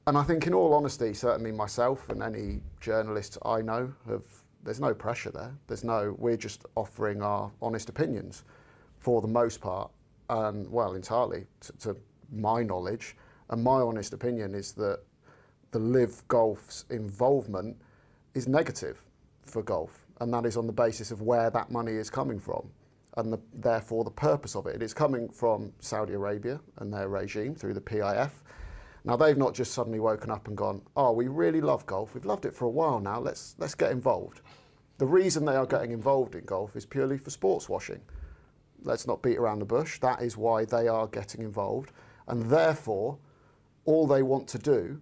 [0.08, 4.26] And I think, in all honesty, certainly myself and any journalists I know have.
[4.62, 5.56] There's no pressure there.
[5.68, 6.16] There's no.
[6.18, 8.44] We're just offering our honest opinions,
[8.98, 9.90] for the most part,
[10.30, 11.98] and well, entirely to, to
[12.32, 13.16] my knowledge.
[13.50, 15.00] And my honest opinion is that
[15.72, 17.78] the live golf's involvement
[18.34, 19.02] is negative
[19.44, 22.70] for golf, and that is on the basis of where that money is coming from,
[23.18, 24.76] and the, therefore the purpose of it.
[24.76, 28.32] It is coming from Saudi Arabia and their regime through the PIF.
[29.06, 32.14] Now they've not just suddenly woken up and gone, "Oh, we really love golf.
[32.14, 33.20] We've loved it for a while now.
[33.20, 34.42] Let's let's get involved."
[34.98, 38.02] The reason they are getting involved in golf is purely for sports washing.
[38.84, 40.00] Let's not beat around the bush.
[40.00, 41.92] That is why they are getting involved,
[42.28, 43.18] and therefore,
[43.86, 45.02] all they want to do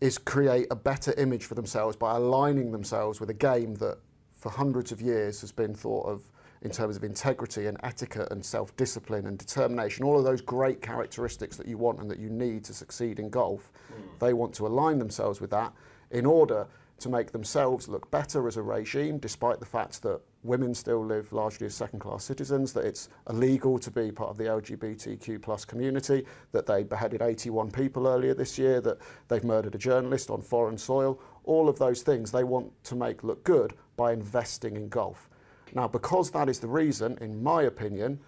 [0.00, 3.98] is create a better image for themselves by aligning themselves with a game that
[4.38, 6.22] for hundreds of years has been thought of
[6.62, 10.04] in terms of integrity and etiquette and self-discipline and determination.
[10.04, 13.30] All of those great characteristics that you want and that you need to succeed in
[13.30, 14.02] golf hmm.
[14.18, 15.72] they want to align themselves with that
[16.10, 16.66] in order
[17.00, 21.32] to make themselves look better as a regime despite the fact that women still live
[21.32, 25.64] largely as second class citizens that it's illegal to be part of the LGBTQ plus
[25.64, 30.40] community that they beheaded 81 people earlier this year that they've murdered a journalist on
[30.40, 34.88] foreign soil all of those things they want to make look good by investing in
[34.88, 35.28] golf
[35.74, 38.20] now because that is the reason in my opinion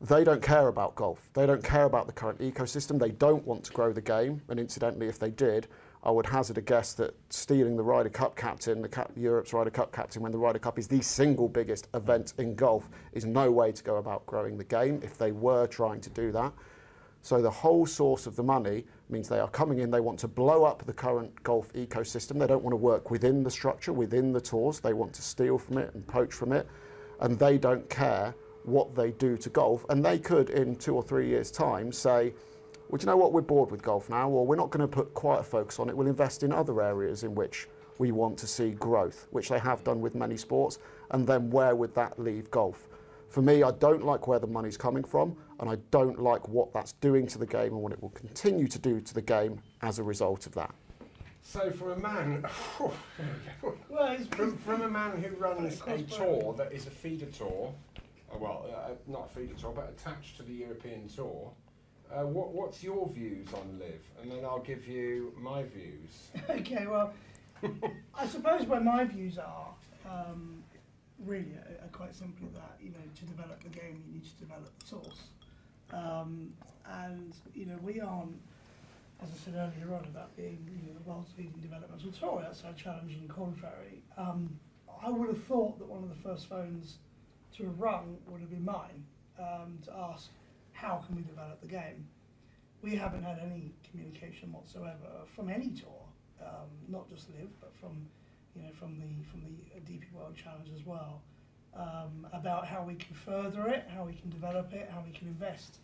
[0.00, 1.28] they don't care about golf.
[1.34, 2.98] They don't care about the current ecosystem.
[2.98, 4.40] They don't want to grow the game.
[4.48, 5.66] And incidentally, if they did,
[6.08, 9.68] I would hazard a guess that stealing the Ryder Cup captain, the Cap- Europe's Ryder
[9.68, 13.52] Cup captain, when the Ryder Cup is the single biggest event in golf, is no
[13.52, 16.54] way to go about growing the game if they were trying to do that.
[17.20, 20.28] So the whole source of the money means they are coming in, they want to
[20.28, 22.38] blow up the current golf ecosystem.
[22.38, 24.80] They don't want to work within the structure, within the tours.
[24.80, 26.66] They want to steal from it and poach from it.
[27.20, 29.84] And they don't care what they do to golf.
[29.90, 32.32] And they could, in two or three years' time, say,
[32.88, 33.32] well, do you know what?
[33.32, 35.90] We're bored with golf now, or we're not going to put quite a focus on
[35.90, 35.96] it.
[35.96, 39.84] We'll invest in other areas in which we want to see growth, which they have
[39.84, 40.78] done with many sports.
[41.10, 42.88] And then where would that leave golf?
[43.28, 46.72] For me, I don't like where the money's coming from, and I don't like what
[46.72, 49.60] that's doing to the game and what it will continue to do to the game
[49.82, 50.74] as a result of that.
[51.42, 52.46] So, from a man,
[53.88, 57.74] Well, from, from a man who runs a tour that is a feeder tour,
[58.32, 61.50] uh, well, uh, not a feeder tour, but attached to the European Tour.
[62.10, 64.00] Uh, what, what's your views on LIV?
[64.22, 66.28] And then I'll give you my views.
[66.50, 67.12] okay, well,
[68.14, 69.74] I suppose where my views are
[70.08, 70.62] um,
[71.24, 74.36] really are, are quite simply that you know to develop the game you need to
[74.36, 75.22] develop the source,
[75.92, 76.52] um,
[76.86, 78.38] and you know we aren't,
[79.22, 82.76] as I said earlier on about being you know the world's leading developmental tour outside
[82.76, 84.02] Challenge and Korn Ferry.
[84.16, 84.58] Um,
[85.04, 86.96] I would have thought that one of the first phones
[87.56, 89.04] to have rung would have been mine
[89.38, 90.30] um, to ask
[90.80, 92.06] how can we develop the game.
[92.82, 96.04] We haven't had any communication whatsoever from any tour,
[96.40, 98.06] um, not just LIV, but from
[98.54, 101.22] you know from the from the DP World Challenge as well,
[101.76, 105.26] um, about how we can further it, how we can develop it, how we can
[105.26, 105.78] invest,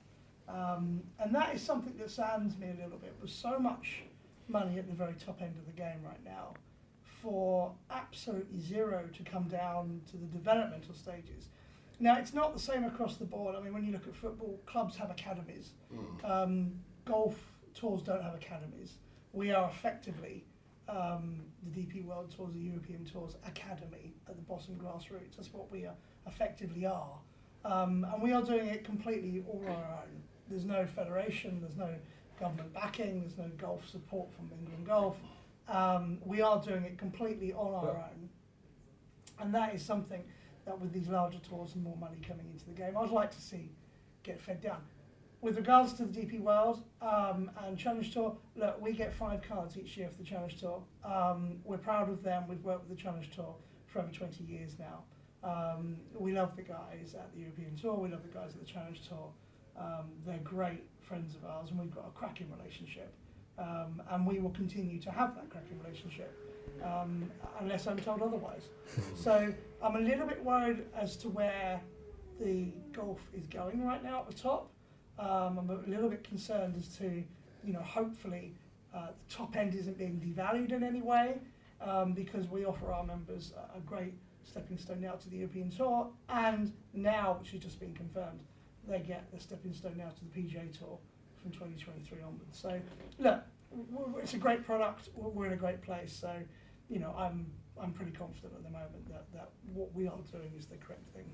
[0.48, 3.14] um, and that is something that saddens me a little bit.
[3.20, 4.04] With so much
[4.46, 6.54] money at the very top end of the game right now,
[7.02, 11.48] for absolutely zero to come down to the developmental stages.
[12.00, 13.54] Now, it's not the same across the board.
[13.54, 15.70] I mean, when you look at football, clubs have academies.
[16.24, 16.72] Um,
[17.04, 17.36] golf
[17.74, 18.94] tours don't have academies.
[19.32, 20.44] We are effectively
[20.88, 25.36] um, the DP World Tours, the European Tours Academy at the bottom grassroots.
[25.36, 25.94] That's what we are,
[26.26, 27.18] effectively are.
[27.64, 30.22] Um, and we are doing it completely all on our own.
[30.48, 31.94] There's no federation, there's no
[32.38, 35.16] government backing, there's no golf support from England Golf.
[35.68, 38.28] Um, we are doing it completely on our own.
[39.40, 40.22] And that is something
[40.64, 43.40] that with these larger tours and more money coming into the game, I'd like to
[43.40, 43.70] see
[44.22, 44.80] get fed down.
[45.40, 49.76] With regards to the DP World um, and Challenge Tour, look, we get five cards
[49.76, 50.82] each year for the Challenge Tour.
[51.04, 52.44] Um, we're proud of them.
[52.48, 53.54] We've worked with the Challenge Tour
[53.86, 55.02] for over 20 years now.
[55.46, 57.96] Um, we love the guys at the European Tour.
[57.96, 59.30] We love the guys at the Challenge Tour.
[59.78, 63.12] Um, they're great friends of ours, and we've got a cracking relationship.
[63.58, 66.36] Um, and we will continue to have that cracking relationship
[66.82, 68.68] um, unless I'm told otherwise.
[69.16, 71.80] so I'm a little bit worried as to where
[72.40, 74.70] the golf is going right now at the top.
[75.18, 77.22] Um, I'm a little bit concerned as to,
[77.62, 78.54] you know, hopefully
[78.94, 81.38] uh, the top end isn't being devalued in any way
[81.80, 85.70] um, because we offer our members a, a great stepping stone now to the European
[85.70, 88.40] Tour and now, which has just been confirmed,
[88.86, 90.98] they get the stepping stone now to the PGA Tour
[91.44, 92.58] from 2023 onwards.
[92.58, 92.80] So,
[93.18, 95.10] look, w- w- it's a great product.
[95.14, 96.12] We're we're in a great place.
[96.12, 96.32] So,
[96.88, 97.46] you know, I'm
[97.80, 101.06] I'm pretty confident at the moment that, that what we are doing is the correct
[101.14, 101.26] thing.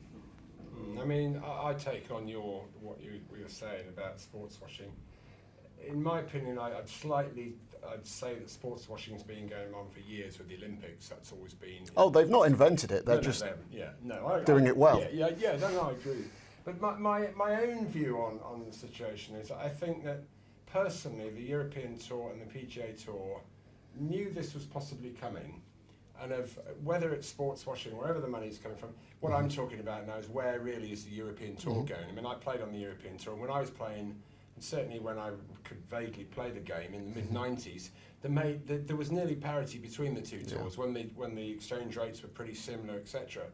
[0.76, 4.92] Mm, I mean, I, I take on your what you were saying about sports washing.
[5.86, 7.54] In my opinion, I, I'd slightly
[7.90, 11.08] I'd say that sports washing's been going on for years with the Olympics.
[11.08, 11.84] That's always been.
[11.96, 13.06] Oh, they've not invented it.
[13.06, 13.66] They're No, no, just they haven't.
[13.72, 15.00] yeah, no, I, doing I- it well.
[15.00, 15.56] Yeah, yeah, yeah.
[15.56, 16.24] No, no, I agree.
[16.64, 20.22] But my, my, my own view on, on the situation is I think that
[20.66, 23.40] personally the European Tour and the PGA Tour
[23.98, 25.60] knew this was possibly coming,
[26.22, 28.90] and of whether it's sports washing, wherever the money's coming from.
[29.20, 31.86] What I'm talking about now is where really is the European Tour Mhm.
[31.88, 32.08] going.
[32.08, 34.14] I mean, I played on the European Tour, and when I was playing,
[34.54, 35.30] and certainly when I
[35.64, 37.90] could vaguely play the game in the mid '90s,
[38.22, 40.58] the made, the, there was nearly parity between the two Yeah.
[40.58, 43.46] tours when the when the exchange rates were pretty similar, etc.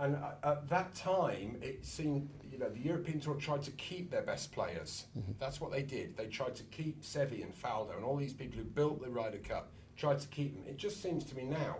[0.00, 4.10] And at, at that time, it seemed you know the European Tour tried to keep
[4.10, 5.06] their best players.
[5.16, 5.32] Mm-hmm.
[5.38, 6.16] That's what they did.
[6.16, 9.38] They tried to keep Seve and Faldo and all these people who built the Ryder
[9.38, 9.70] Cup.
[9.96, 10.64] Tried to keep them.
[10.66, 11.76] It just seems to me now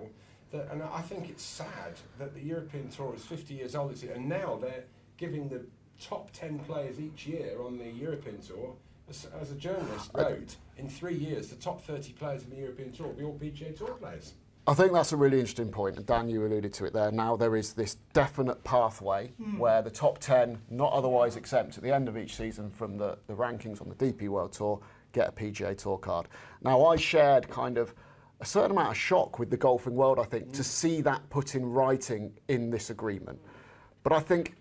[0.53, 4.03] that, and I think it's sad that the European Tour is 50 years old this
[4.03, 4.85] year, and now they're
[5.17, 5.65] giving the
[5.99, 8.75] top 10 players each year on the European Tour.
[9.09, 12.93] As, as a journalist wrote, in three years, the top 30 players in the European
[12.93, 14.35] Tour will be all PGA Tour players.
[14.67, 17.11] I think that's a really interesting point, and Dan, you alluded to it there.
[17.11, 19.59] Now there is this definite pathway hmm.
[19.59, 23.19] where the top 10, not otherwise exempt at the end of each season from the,
[23.27, 24.81] the rankings on the DP World Tour,
[25.13, 26.29] get a PGA Tour card.
[26.63, 27.95] Now, I shared kind of
[28.41, 30.63] a certain amount of shock with the golfing world, I think, to hmm.
[30.63, 33.41] see that put in writing in this agreement.
[34.03, 34.57] But I think,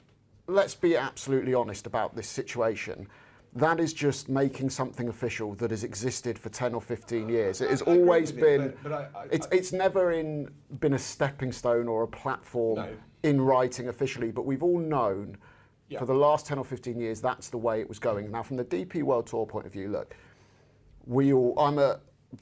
[0.47, 3.07] let's be absolutely honest about this situation.
[3.53, 7.61] That is just making something official that has existed for 10 or 15 years.
[7.61, 8.69] It has always been.
[8.69, 12.07] but- but I- I- it's, I- it's never in, been a stepping stone or a
[12.07, 12.89] platform No.
[13.23, 15.37] in writing officially, but we've all known
[15.89, 15.97] Yeah.
[15.99, 18.29] for the last 10 or 15 years that's the way it was going.
[18.29, 20.15] Now, from the DP World Tour point of view, look,
[21.07, 21.99] we all, I'm a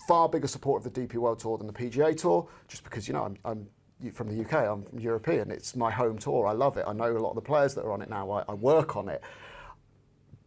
[0.10, 3.13] far bigger supporter of the DP World Tour than the PGA Tour, just because, you
[3.13, 3.67] know, I'm, I'm
[4.12, 6.84] from the UK, I'm European, it's my home tour, I love it.
[6.86, 8.98] I know a lot of the players that are on it now, I, I work
[8.98, 9.22] on it.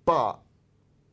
[0.05, 0.39] But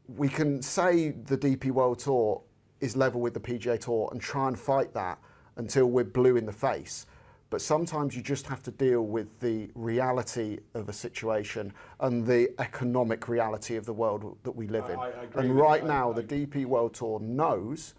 [0.08, 2.42] we can say the DP World Tour
[2.80, 5.20] is level with the PGA Tour and try and fight that
[5.58, 7.08] until we're blue in the face.
[7.50, 12.50] But sometimes you just have to deal with the reality of a situation and the
[12.60, 15.00] economic reality of the world that we live in.
[15.00, 15.88] I agree and right you.
[15.88, 17.96] now, I- the DP World Tour knows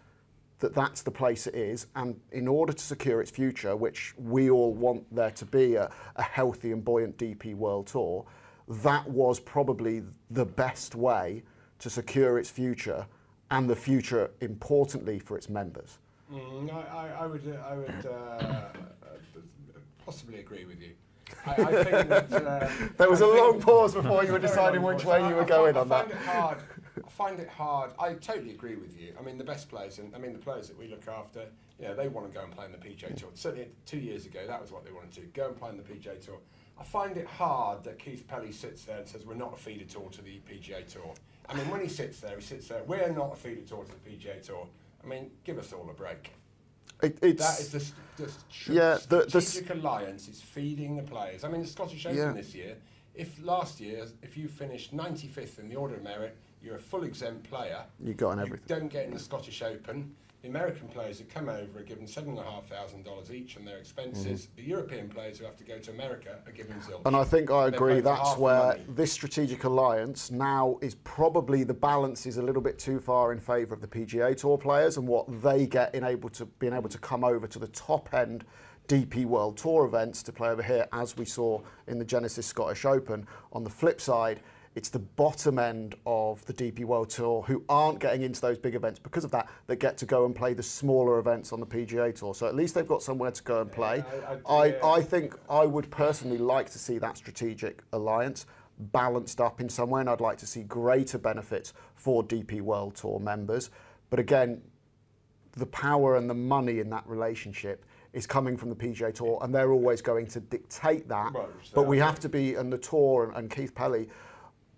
[0.60, 1.86] that that's the place it is.
[1.94, 5.90] And in order to secure its future, which we all want there to be a,
[6.16, 8.26] a healthy and buoyant DP World Tour,
[8.68, 11.42] that was probably the best way
[11.78, 13.06] to secure its future
[13.50, 15.98] and the future, importantly, for its members.
[16.32, 18.64] Mm, I, I, I would, uh, I would uh,
[20.04, 20.92] possibly agree with you.
[21.46, 24.82] I, I think that, uh, There was I a long pause before you were deciding
[24.82, 26.16] which way you were going on I find that.
[26.16, 26.58] It hard.
[27.06, 27.90] I find it hard.
[27.98, 29.12] I totally agree with you.
[29.18, 31.44] I mean, the best players, and I mean the players that we look after,
[31.78, 33.30] you know, they want to go and play in the PGA Tour.
[33.34, 35.76] Certainly, two years ago, that was what they wanted to do: go and play in
[35.76, 36.38] the PGA Tour.
[36.80, 39.84] I find it hard that Keith Pelley sits there and says we're not a feeder
[39.84, 41.12] tour to the PGA Tour.
[41.48, 42.82] I mean, when he sits there, he sits there.
[42.86, 44.66] We're not a feeder tour to the PGA Tour.
[45.02, 46.32] I mean, give us all a break.
[47.02, 51.02] It, it's, That is the, st- the str- Yeah, the- the alliance is feeding the
[51.02, 51.44] players.
[51.44, 52.32] I mean, the Scottish Open Yeah.
[52.32, 52.76] this year
[53.18, 57.02] if last year, if you finished 95th in the order of merit, you're a full
[57.02, 57.82] exempt player.
[57.98, 58.66] You got you everything.
[58.68, 60.14] don't get in the Scottish Open.
[60.42, 63.56] The American players who come over are given seven and a half thousand dollars each
[63.56, 64.42] on their expenses.
[64.42, 64.56] Mm-hmm.
[64.56, 67.02] The European players who have to go to America are given zilch.
[67.06, 68.00] And I think I agree.
[68.00, 73.00] That's where this strategic alliance now is probably the balance is a little bit too
[73.00, 76.46] far in favour of the PGA Tour players and what they get in able to
[76.46, 78.44] being able to come over to the top end
[78.86, 82.84] DP World Tour events to play over here, as we saw in the Genesis Scottish
[82.84, 83.26] Open.
[83.52, 84.40] On the flip side,
[84.78, 88.76] it's the bottom end of the DP World Tour who aren't getting into those big
[88.76, 91.66] events because of that that get to go and play the smaller events on the
[91.66, 92.32] PGA Tour.
[92.32, 94.04] So at least they've got somewhere to go and play.
[94.06, 94.94] I- I- I.
[94.98, 98.46] I think I would personally like to see that strategic alliance
[98.78, 102.94] balanced up in some way, and I'd like to see greater benefits for DP World
[102.94, 103.70] Tour members.
[104.10, 104.62] But again,
[105.56, 109.52] the power and the money in that relationship is coming from the PGA Tour, and
[109.52, 111.34] they're always going to dictate that.
[111.34, 114.08] Well, which but we have to be, and the Tour and, and Keith Pelley,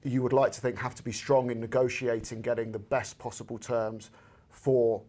[0.02, 3.58] you would like to think have to be strong in negotiating, getting the best possible
[3.58, 4.10] terms
[4.48, 5.02] for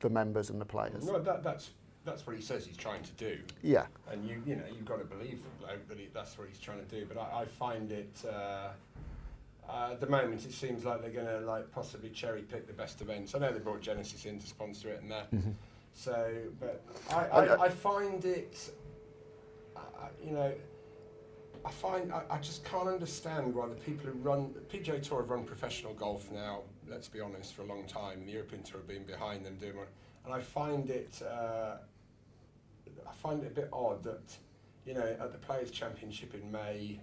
[0.00, 1.06] the members and the players.
[1.06, 1.70] No, that, that's
[2.04, 3.38] that's what he says he's trying to do.
[3.62, 3.86] Yeah.
[4.10, 6.58] And you, you know, you've got to believe the bloke that he, that's what he's
[6.58, 7.06] trying to do.
[7.06, 8.68] But I, I find it, uh,
[9.66, 12.74] uh, at the moment, it seems like they're going to like possibly cherry pick the
[12.74, 13.34] best events.
[13.34, 15.28] I know they brought Genesis in to sponsor it and that.
[15.94, 18.70] So, but I, uh, I, I find it,
[19.74, 19.80] uh,
[20.22, 20.52] you know,
[21.64, 25.30] I find I, I just can't understand why the people who run PGA Tour have
[25.30, 26.62] run professional golf now.
[26.86, 28.26] Let's be honest, for a long time.
[28.26, 29.76] The European Tour have been behind them doing,
[30.24, 31.22] and I find it.
[31.22, 31.76] Uh,
[33.08, 34.36] I find it a bit odd that,
[34.84, 37.00] you know, at the Players Championship in May,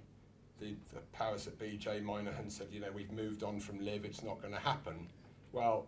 [0.59, 4.05] the, the powers that be, Jay Monahan said, you know, we've moved on from LIV,
[4.05, 5.07] it's not going to happen.
[5.51, 5.87] Well,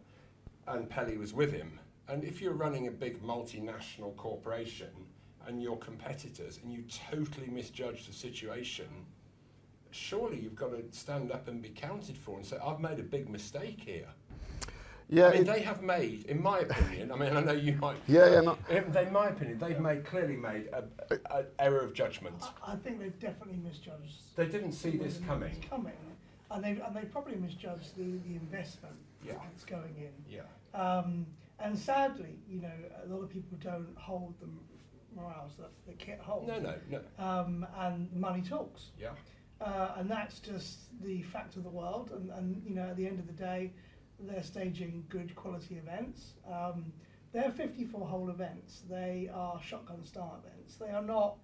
[0.68, 1.80] and Pelley was with him.
[2.08, 4.90] And if you're running a big multinational corporation
[5.48, 8.86] and your competitors and you totally misjudge the situation,
[9.92, 13.04] surely you've got to stand up and be counted for and say, I've made a
[13.04, 14.08] big mistake here.
[15.10, 15.28] Yeah.
[15.28, 17.98] I mean, it- they have made, in my opinion, I mean, I know you might.
[18.08, 20.86] Yeah, yeah, no- In, in my opinion, they've made clearly made a,
[21.30, 22.36] a error of judgment.
[22.66, 24.36] I, I think they've definitely misjudged.
[24.36, 25.52] They didn't see this coming.
[25.52, 25.94] It's coming,
[26.52, 29.34] and they and they probably misjudged the, the investment Yeah.
[29.44, 30.14] that's going in.
[30.40, 30.42] Yeah.
[30.74, 31.28] Um,
[31.60, 32.72] and sadly, you know,
[33.06, 34.48] a lot of people don't hold the
[35.16, 36.48] morals that the kit holds.
[36.48, 37.02] No, no, no.
[37.24, 38.92] Um, and money talks.
[39.00, 39.10] Yeah.
[39.62, 42.12] Uh, and that's just the fact of the world.
[42.14, 43.72] And, and, you know, at the end of the day,
[44.20, 46.34] they're staging good quality events.
[46.52, 46.92] Um,
[47.32, 48.82] they're 54 hole events.
[48.90, 50.76] They are shotgun start events.
[50.76, 51.38] They are not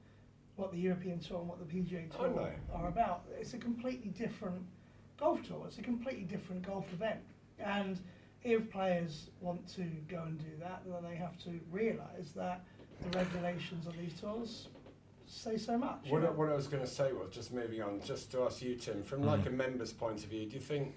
[0.55, 2.75] what the European Tour and what the PGA Oh, Tour no.
[2.75, 3.23] are about.
[3.39, 4.61] It's a completely different
[5.17, 5.63] golf tour.
[5.67, 7.19] It's a completely different golf event.
[7.59, 7.99] And
[8.43, 12.63] if players want to go and do that, then they have to realise that
[13.01, 14.67] the regulations on these tours
[15.25, 15.99] say so much.
[16.05, 18.43] you What, I- what I was going to say was just moving on, just to
[18.43, 20.95] ask you, Tim, from like a member's point of view, do you think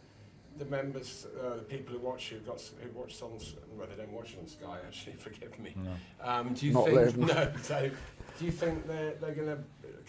[0.59, 3.97] the members, uh, the people who watch who got who watch on, s- well, they
[4.03, 5.75] don't watch on Sky, actually, forgive me.
[6.23, 7.19] Um, do you Not think live.
[7.19, 7.53] no?
[7.63, 7.91] So,
[8.39, 9.59] do you think they're they're going to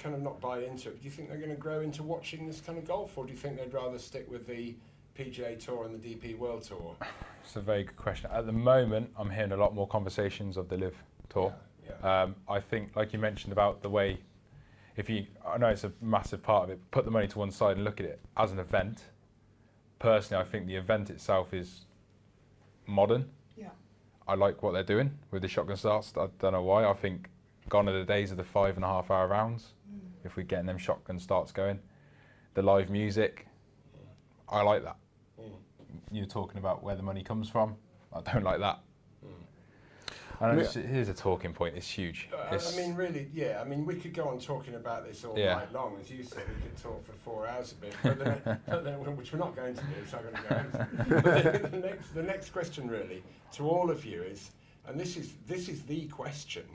[0.01, 0.99] kind of not buy into it?
[0.99, 3.31] Do you think they're going to grow into watching this kind of golf, or do
[3.31, 4.75] you think they'd rather stick with the
[5.17, 6.95] PGA Tour and the DP World Tour?
[7.43, 8.29] It's a very good question.
[8.33, 10.95] At the moment, I'm hearing a lot more conversations of the LIV
[11.29, 11.53] Tour.
[11.55, 12.23] Yeah, yeah.
[12.23, 14.19] Um, I think, like you mentioned about the way,
[14.95, 17.51] if you, I know it's a massive part of it, put the money to one
[17.51, 19.03] side and look at it as an event.
[19.99, 21.85] Personally, I think the event itself is
[22.85, 23.29] modern.
[23.55, 23.69] Yeah.
[24.27, 26.13] I like what they're doing with the shotgun starts.
[26.17, 26.85] I don't know why.
[26.85, 27.29] I think
[27.69, 29.73] gone are the days of the five and a half hour rounds.
[30.23, 31.79] If we're getting them shotgun starts going,
[32.53, 33.45] the live music,
[34.47, 34.95] I like that.
[35.39, 35.51] Mm.
[36.11, 37.75] You're talking about where the money comes from.
[38.13, 38.79] I don't like that.
[40.41, 40.81] I know Yeah.
[40.81, 41.75] here's a talking point.
[41.75, 42.29] It's huge.
[42.33, 43.61] Uh, I mean, really, yeah.
[43.61, 45.55] I mean, we could go on talking about this all Yeah.
[45.55, 46.43] night long, as you said.
[46.47, 49.39] We could talk for four hours a bit, but the ne- but then- which we're
[49.39, 50.05] not going to do.
[50.09, 51.35] So I'm going to go.
[51.37, 51.59] into.
[51.61, 53.23] The, the next, the next question, really,
[53.53, 54.51] to all of you is,
[54.87, 56.65] and this is this is the question,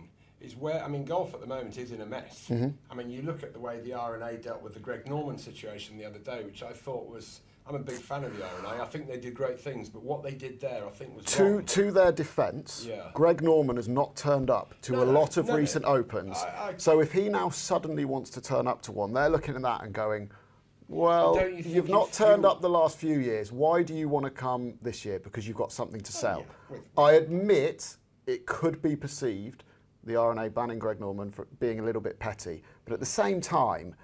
[0.40, 2.46] is where I mean, golf at the moment is in a mess.
[2.48, 2.68] Mm-hmm.
[2.90, 5.98] I mean, you look at the way the R&A dealt with the Greg Norman situation
[5.98, 7.40] the other day, which I thought was.
[7.68, 8.80] I'm a big fan of the R&A.
[8.82, 11.44] I think they did great things, but what they did there, I think, was To,
[11.44, 11.64] wrong.
[11.66, 13.10] to their defence, Yeah.
[13.12, 15.58] Greg Norman has not turned up to No, a lot of no, no.
[15.58, 16.38] recent opens.
[16.38, 19.54] I- I- so if he now suddenly wants to turn up to one, they're looking
[19.54, 20.30] at that and going,
[20.88, 23.52] well, you you've not turned up the last few years.
[23.52, 25.18] Why do you want to come this year?
[25.18, 26.38] Because you've got something to oh, sell.
[26.40, 29.64] yeah, with- I admit it could be perceived,
[30.04, 32.62] the R&A banning Greg Norman, for being a little bit petty.
[32.86, 33.94] But at the same time,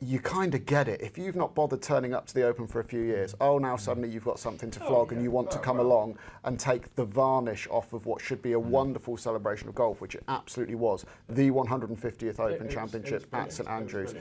[0.00, 1.00] you kind of get it.
[1.00, 3.76] If you've not bothered turning up to the Open for a few years, oh, now
[3.76, 3.80] mm.
[3.80, 5.86] suddenly you've got something to Oh, flog and you want to Oh, come well.
[5.86, 8.64] along and take the varnish off of what should be a mm.
[8.64, 11.06] wonderful celebration of golf, which it absolutely was.
[11.30, 14.14] The 150th Open it Championship at St Andrews.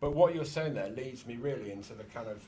[0.00, 2.42] But what you're saying there leads me really into the kind of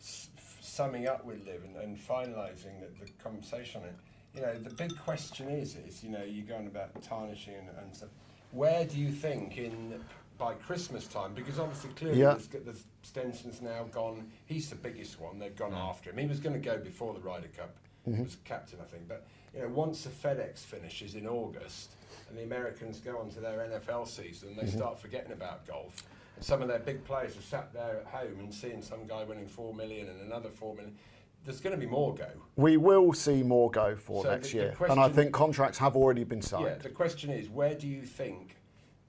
[0.00, 3.96] s- summing up with LIV and, and finalising the, the conversation on it.
[4.34, 7.94] You know, the big question is, is you know, you're going about tarnishing and, and
[7.94, 8.08] stuff.
[8.52, 10.00] Where do you think in
[10.42, 11.34] by Christmas time?
[11.34, 12.34] Because obviously, clearly, Yeah.
[12.34, 14.28] there's, there's Stenson's now gone.
[14.46, 15.38] He's the biggest one.
[15.38, 16.18] They've gone after him.
[16.18, 17.76] He was going to go before the Ryder Cup.
[18.04, 18.24] He mm-hmm.
[18.24, 19.06] was captain, I think.
[19.06, 19.24] But
[19.54, 21.92] you know, once the FedEx finishes in August
[22.28, 24.76] and the Americans go on to their NFL season, they mm-hmm.
[24.76, 26.02] start forgetting about golf.
[26.34, 29.22] And some of their big players are sat there at home and seeing some guy
[29.22, 30.96] winning four million and another four million.
[31.44, 32.28] There's going to be more go.
[32.56, 35.78] We will see more go for So next the- the year, and I think contracts
[35.78, 36.66] have already been signed.
[36.66, 38.56] Yeah, the question is, where do you think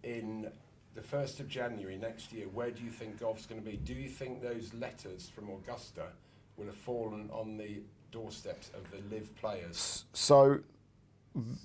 [0.03, 0.51] in
[0.95, 3.77] the 1st of January next year, where do you think golf's going to be?
[3.77, 6.07] Do you think those letters from Augusta
[6.57, 7.81] will have fallen on the
[8.11, 10.05] doorsteps of the LIV players?
[10.13, 10.59] So,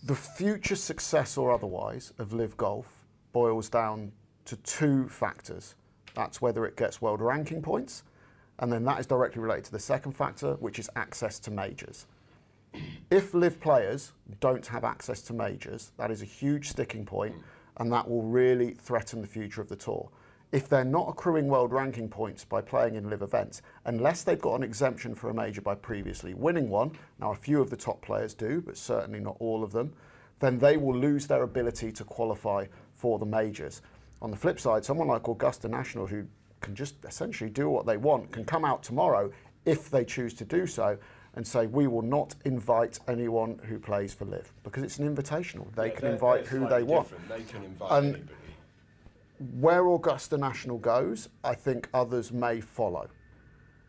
[0.02, 4.12] the future success or otherwise of LIV Golf boils down
[4.46, 5.74] to two factors.
[6.14, 8.02] That's whether it gets world ranking points,
[8.58, 12.06] and then that is directly related to the second factor, which is access to majors.
[13.10, 17.34] If LIV players don't have access to majors, that is a huge sticking point,
[17.78, 20.10] and that will really threaten the future of the tour.
[20.50, 24.54] If they're not accruing world ranking points by playing in LIV events, unless they've got
[24.54, 28.00] an exemption for a major by previously winning one, now a few of the top
[28.00, 29.92] players do, but certainly not all of them,
[30.40, 32.64] then they will lose their ability to qualify
[32.94, 33.82] for the majors.
[34.22, 36.24] On the flip side, someone like Augusta National, who
[36.60, 39.30] can just essentially do what they want, can come out tomorrow
[39.64, 40.98] if they choose to do so
[41.38, 45.72] and say, We will not invite anyone who plays for LIV because it's an invitational.
[45.76, 47.08] They Yeah, can invite who they want.
[47.28, 48.34] They can invite And- anybody.
[49.60, 53.06] Where Augusta National goes, I think others may follow.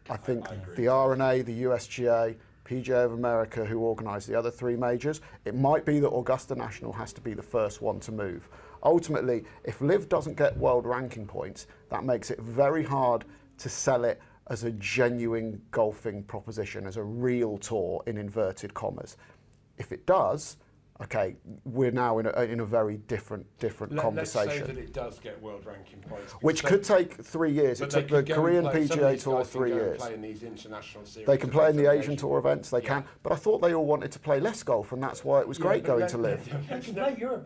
[0.07, 2.35] I think I the R&A, the USGA,
[2.65, 6.93] PGA of America, who organise the other three majors, it might be that Augusta National
[6.93, 8.47] has to be the first one to move.
[8.83, 13.25] Ultimately, if LIV doesn't get world ranking points, that makes it very hard
[13.57, 19.15] to sell it as a genuine golfing proposition, as a real tour in inverted commas.
[19.77, 20.57] If it does,
[21.03, 24.77] okay, we're now in a, in a very different different Let, let's conversation say that
[24.81, 26.33] it does get world ranking points.
[26.41, 27.79] which could take three years.
[27.79, 29.85] It took the could go and Korean play- PGA Tour guys can three go and
[29.85, 29.97] years.
[30.01, 32.69] Play in these international series They can play in the Asian and Tour events.
[32.71, 32.87] They Yeah.
[32.87, 35.47] can, but I thought they all wanted to play less golf, and that's why it
[35.47, 36.45] was Yeah, great going let- to LIV.
[36.69, 37.43] They let's can not- play Europro.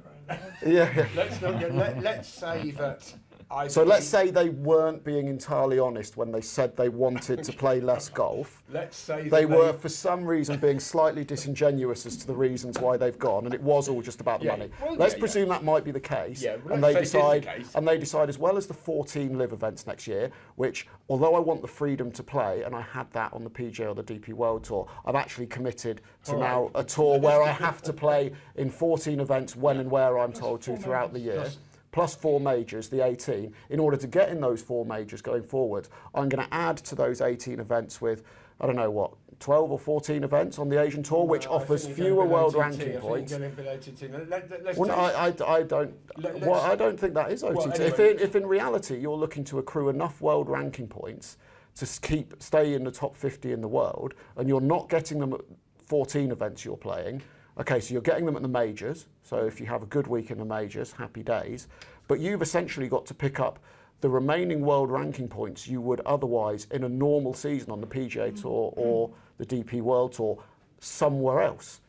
[0.65, 0.93] yeah.
[0.95, 1.07] yeah.
[1.15, 3.13] Let's not get, let, let's say that.
[3.51, 7.53] I So let's say they weren't being entirely honest when they said they wanted to
[7.53, 8.63] play less golf.
[8.69, 12.97] Let's say They were, for some reason, being slightly disingenuous as to the reasons why
[12.97, 14.71] they've gone, and it was all just about the Yeah, money.
[14.81, 17.03] well, let's yeah, presume that might be the case, Yeah, well, and they say it
[17.03, 17.71] is the decide, case.
[17.75, 21.39] and they decide as well as the 14 LIV events next year, which, although I
[21.39, 24.33] want the freedom to play, and I had that on the PGA or the DP
[24.33, 26.71] World Tour, I've actually committed to All now right.
[26.75, 30.61] a tour where I have to play in 14 events when and where I'm told
[30.63, 31.49] to throughout the year
[31.93, 33.53] Plus- four majors, the 18.
[33.69, 36.95] In order to get in those four majors going forward, I'm going to add to
[36.95, 38.23] those 18 events with,
[38.59, 42.25] I don't know what, 12 or 14 events on the Asian Tour, which offers fewer
[42.25, 43.31] world ranking points.
[43.31, 45.93] Let, Well, I, I, I don't.
[46.17, 47.55] Let- well, I don't think that is OTT.
[47.55, 51.37] Well, if, in, if in reality you're looking to accrue enough world ranking points
[51.75, 55.33] to keep stay in the top 50 in the world, and you're not getting them
[55.33, 55.41] at
[55.87, 57.21] 14 events you're playing,
[57.59, 59.07] okay, so you're getting them at the majors.
[59.23, 61.67] So if you have a good week in the majors, happy days.
[62.07, 63.59] But you've essentially got to pick up
[64.01, 68.31] the remaining world ranking points you would otherwise in a normal season on the PGA
[68.31, 68.41] mm-hmm.
[68.41, 69.17] Tour or mm-hmm.
[69.37, 70.43] the DP World Tour
[70.79, 71.79] somewhere else.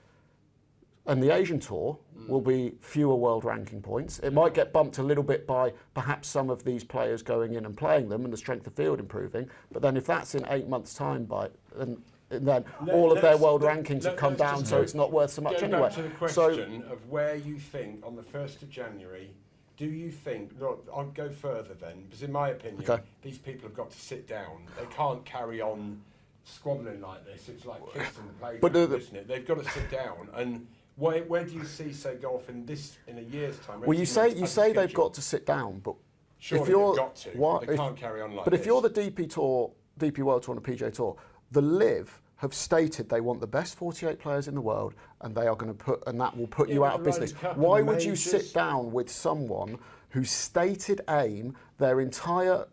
[1.06, 2.28] And the Asian Tour mm.
[2.28, 4.20] will be fewer world ranking points.
[4.20, 7.66] It might get bumped a little bit by perhaps some of these players going in
[7.66, 9.50] and playing them and the strength of field improving.
[9.70, 13.36] But then if that's in eight months' time, by and then Let- all of their
[13.36, 15.82] world rankings have come down, so it's not worth so much anyway.
[15.82, 19.30] back to the so question of where you think on the 1st of January,
[19.76, 23.02] do you think, look, I'll go further then, because in my opinion, Okay.
[23.22, 24.66] these people have got to sit down.
[24.78, 26.00] They can't carry on
[26.44, 27.48] squabbling like this.
[27.48, 29.28] It's like kids in the playground, But the- the- isn't it?
[29.28, 30.28] They've got to sit down.
[30.34, 30.66] And
[30.96, 33.80] where, where do you see, say, golf in this, in a year's time?
[33.80, 35.94] well, you say you say they've got to sit down, but
[36.38, 37.30] Surely if you're they've got to.
[37.30, 38.60] why- they if- can't carry on like But this.
[38.60, 41.16] if you're the DP Tour, DP World Tour and the PGA Tour,
[41.54, 44.92] the LIV have stated they want the best 48 players in the world,
[45.22, 47.32] and they are going to put, and that will put Yeah, you out of business.
[47.54, 49.78] Why would you sit down with someone
[50.10, 52.66] whose stated aim, their entire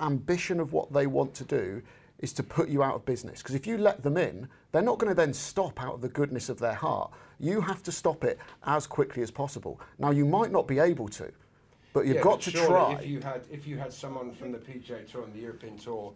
[0.00, 1.82] ambition of what they want to do,
[2.18, 3.38] is to put you out of business?
[3.38, 6.08] Because if you let them in, they're not going to then stop out of the
[6.08, 7.10] goodness of their heart.
[7.38, 9.80] You have to stop it as quickly as possible.
[9.98, 11.32] Now, you might not be able to,
[11.94, 12.98] but you've Yeah, got but to try.
[13.00, 16.12] If you had, if you had someone from the PGA Tour and the European Tour,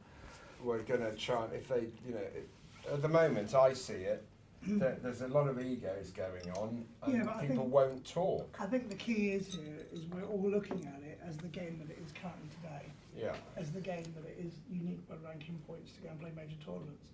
[0.65, 2.49] were going to try, if they, you know, it,
[2.93, 4.25] at the moment I see it,
[4.67, 8.57] there, there's a lot of egos going on, and Yeah, people think- won't talk.
[8.59, 11.79] I think the key is here is we're all looking at it as the game
[11.85, 12.91] that it is currently today.
[13.17, 13.37] Yeah.
[13.57, 14.55] as the game that it is.
[14.69, 17.07] You need world ranking points to go and play major tournaments.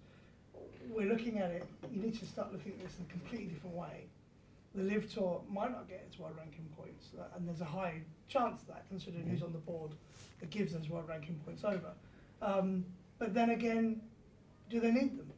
[0.88, 1.66] We're looking at it.
[1.92, 4.06] You need to start looking at this in a completely different way.
[4.74, 8.00] The LIV Tour might not get its world ranking points, uh, and there's a high
[8.28, 9.90] chance of that, considering who's on the board
[10.40, 11.90] that gives us world ranking points over.
[12.40, 12.86] Um,
[13.20, 14.00] but then again,
[14.68, 15.30] do they need them?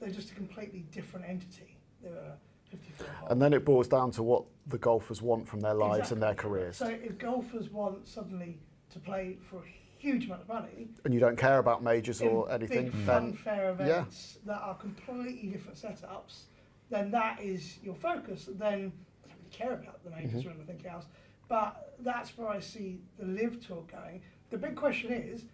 [0.00, 1.76] They're just a completely different entity.
[2.02, 2.36] They're a
[2.70, 3.06] 54.
[3.30, 6.34] And then it boils down to what the golfers want from their lives and their
[6.34, 6.78] careers.
[6.78, 8.58] So if golfers want suddenly
[8.90, 12.50] to play for a huge amount of money, and you don't care about majors or
[12.50, 16.44] anything, big then funfair events that are completely different setups,
[16.90, 18.48] then that is your focus.
[18.50, 18.92] Then
[19.24, 20.46] I don't really care about the majors Mhm.
[20.46, 21.06] or anything else.
[21.48, 24.22] But that's where I see the LIV tour going.
[24.50, 25.44] The big question is,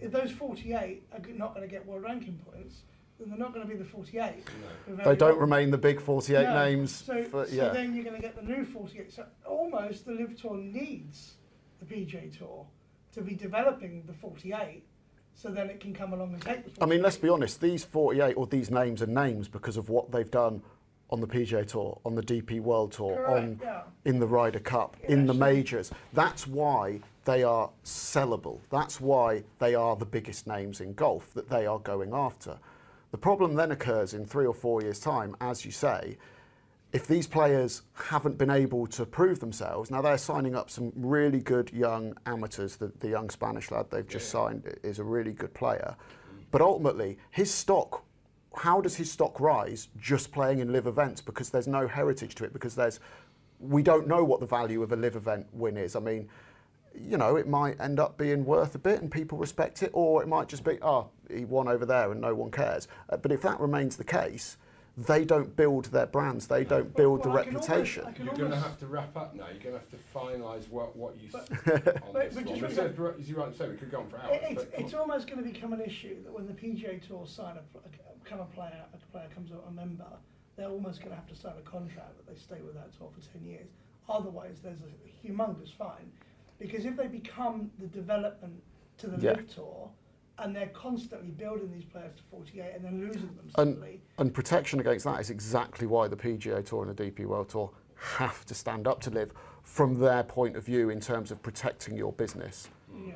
[0.00, 2.82] if those 48 are not going to get world ranking points,
[3.18, 4.32] then they're not going to be the 48.
[4.88, 5.04] No.
[5.04, 5.40] they don't long.
[5.40, 6.64] remain the big 48 No.
[6.64, 6.92] names.
[6.92, 7.68] So, for, so yeah.
[7.70, 9.12] then you're going to get the new 48.
[9.12, 11.34] So almost the LIV Tour needs
[11.80, 12.64] the PGA Tour
[13.14, 14.84] to be developing the 48,
[15.34, 16.82] so then it can come along and take the.
[16.82, 20.12] I mean, let's be honest, these 48 or these names are names because of what
[20.12, 20.62] they've done
[21.10, 23.82] on the PGA Tour, on the DP World Tour, Correct, on yeah.
[24.04, 25.90] in the Ryder Cup, Yeah, in the actually- majors.
[26.12, 28.58] That's why they are sellable.
[28.70, 32.58] That's why they are the biggest names in golf that they are going after.
[33.10, 36.16] The problem then occurs in three or four years' time, as you say,
[36.90, 41.40] if these players haven't been able to prove themselves, now they're signing up some really
[41.40, 42.76] good young amateurs.
[42.76, 45.96] The, the young Spanish lad they've just signed is a really good player.
[46.50, 48.04] But ultimately, his stock,
[48.56, 51.20] how does his stock rise just playing in LIV events?
[51.20, 53.00] Because there's no heritage to it, because there's,
[53.60, 55.94] we don't know what the value of a LIV event win is.
[55.94, 56.30] I mean,
[56.94, 60.22] you know, it might end up being worth a bit and people respect it, or
[60.22, 62.88] it might just be, oh, he won over there and no one cares.
[63.10, 64.56] Uh, but if that remains the case,
[64.96, 68.04] they don't build their brands, they don't build the Well, I can almost- reputation.
[68.06, 69.44] I You're going to have to wrap up now.
[69.46, 72.44] You're going to have to finalise what, what you But- s- on but- this but
[72.46, 72.58] one.
[72.58, 74.30] just remember- as you right in saying, we could go on for hours.
[74.32, 77.26] It, it's, but it's almost going to become an issue that when the PGA Tour
[77.26, 80.04] sign a, pl- a, become a player, a player comes a member,
[80.56, 83.08] they're almost going to have to sign a contract that they stay with that tour
[83.14, 83.68] for ten years.
[84.08, 86.10] Otherwise, there's a humongous fine,
[86.58, 88.62] because if they become the development
[88.98, 89.32] to the Yeah.
[89.32, 89.90] LIV Tour,
[90.40, 94.32] and they're constantly building these players to 48 and then losing them And- suddenly, And
[94.32, 98.44] protection against that is exactly why the PGA Tour and the DP World Tour have
[98.46, 99.32] to stand up to LIV
[99.64, 102.68] from their point of view in terms of protecting your business
[103.04, 103.14] yeah.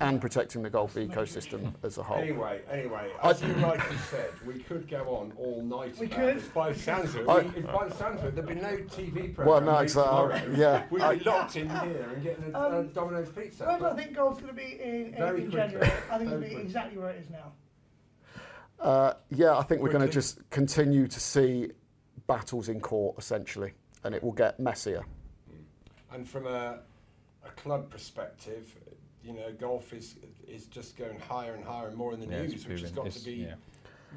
[0.00, 2.18] And protecting the golf ecosystem as a whole.
[2.18, 5.96] Anyway, anyway, I- as you rightly said, we could go on all night.
[5.98, 6.38] We could.
[6.38, 6.46] This.
[6.48, 8.76] By the sounds of it, I- if by the sounds of it, there'd be no
[8.78, 9.46] TV program.
[9.46, 10.16] Well, no, exactly.
[10.38, 10.56] tomorrow.
[10.56, 13.64] Yeah, We'd I- be locked in here and getting a, a Um, Domino's pizza.
[13.66, 15.70] Where do I think golf's going to be in, Very in quickly.
[15.70, 15.92] January?
[16.10, 16.62] I think it'll be quickly.
[16.62, 17.52] exactly where it is now.
[18.80, 21.70] Uh, yeah, I think we're going to just continue to see
[22.26, 23.72] battles in court essentially,
[24.04, 25.04] and it will get messier.
[26.12, 26.78] And from a,
[27.44, 28.74] a club perspective,
[29.24, 30.16] you know, golf is
[30.48, 33.06] is just going higher and higher and more in the Yeah, news, which has got
[33.06, 33.54] it's- to be yeah.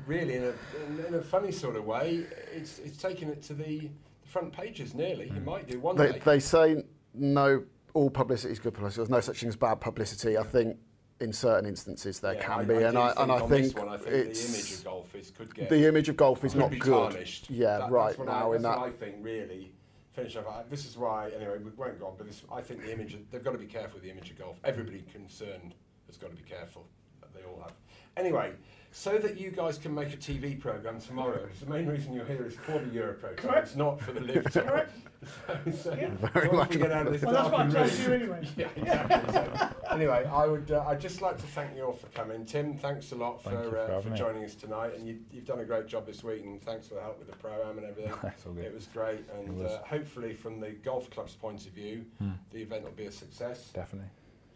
[0.07, 0.53] really in a
[0.87, 2.25] in, in a funny sort of way.
[2.53, 3.89] It's it's taking it to the, the
[4.27, 5.27] front pages nearly.
[5.29, 5.37] Mm.
[5.37, 6.21] It might do one They, day.
[6.23, 6.83] they say
[7.13, 8.99] no, all publicity is good publicity.
[9.01, 10.37] There's no such thing as bad publicity.
[10.37, 10.77] I think
[11.19, 13.75] in certain instances there Yeah, can I, be, I and I and I think this
[13.75, 16.43] one, I think it's the image of golf is could get the image of golf
[16.43, 16.91] is not good.
[17.11, 17.49] tarnished.
[17.49, 18.79] Yeah, That- right now I, in that's that.
[18.81, 19.73] what I think really
[20.13, 20.69] finish off.
[20.69, 23.29] This is why anyway we won't go on, but this, I think the image of-
[23.31, 24.59] they've got to be careful with the image of golf.
[24.63, 25.73] Everybody concerned
[26.07, 26.85] has got to be careful.
[27.33, 27.73] They all have.
[28.15, 28.53] Anyway,
[28.95, 31.41] so that you guys can make a TV program tomorrow.
[31.41, 33.21] Because the main reason you're here is for the Europro.
[33.21, 33.67] Tour, Correct.
[33.67, 34.63] It's not for the LIV Tour.
[34.63, 34.91] Correct.
[35.65, 36.09] so, so Yeah.
[36.31, 38.07] Very as long much we get out of this Well, that's what I darkened told
[38.07, 38.49] room- you anyway.
[38.57, 39.33] yeah, exactly.
[39.33, 40.69] So, anyway, I would.
[40.71, 42.45] Uh, I'd just like to thank you all for coming.
[42.45, 45.17] Tim, thanks a lot Thank you for for uh, for joining us tonight, and you,
[45.31, 46.43] you've done a great job this week.
[46.43, 48.13] And thanks for the help with the pro am and everything.
[48.21, 48.65] That's all good.
[48.65, 49.71] It was great, and was.
[49.71, 52.31] Uh, hopefully, from the golf club's point of view, Hmm.
[52.51, 53.71] the event will be a success.
[53.73, 54.09] Definitely.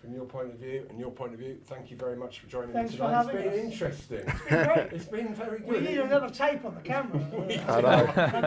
[0.07, 2.47] From your point of view and your point of view, thank you very much for
[2.47, 3.19] joining Thanks me for tonight.
[3.23, 3.73] It's having been us.
[3.73, 4.19] interesting.
[4.25, 4.77] It's been great.
[4.93, 5.67] it's been very good.
[5.67, 7.19] We need another tape on the camera.
[7.67, 8.05] I know.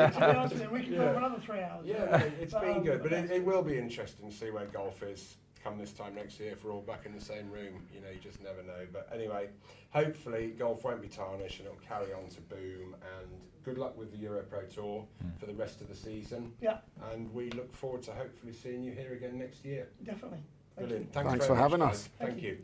[0.09, 1.13] to be honest with you, we can go Yeah.
[1.13, 1.85] for another three hours.
[1.87, 4.51] Yeah, no, it's But, been um, good, but it, it will be interesting to see
[4.51, 7.51] where golf is come this time next year if we're all back in the same
[7.51, 7.87] room.
[7.95, 8.87] You know, you just never know.
[8.91, 9.51] But anyway,
[9.91, 12.97] hopefully golf won't be tarnished and it'll carry on to boom.
[13.19, 13.29] And
[13.67, 15.05] good luck with the Euro Pro Tour
[15.39, 16.55] for the rest of the season.
[16.63, 16.79] Yeah,
[17.13, 19.89] And we look forward to hopefully seeing you here again next year.
[20.03, 20.39] definitely.
[20.79, 21.13] Brilliant.
[21.13, 22.09] Thanks, Thanks for having us.
[22.19, 22.49] Thank, Thank you.
[22.51, 22.59] you.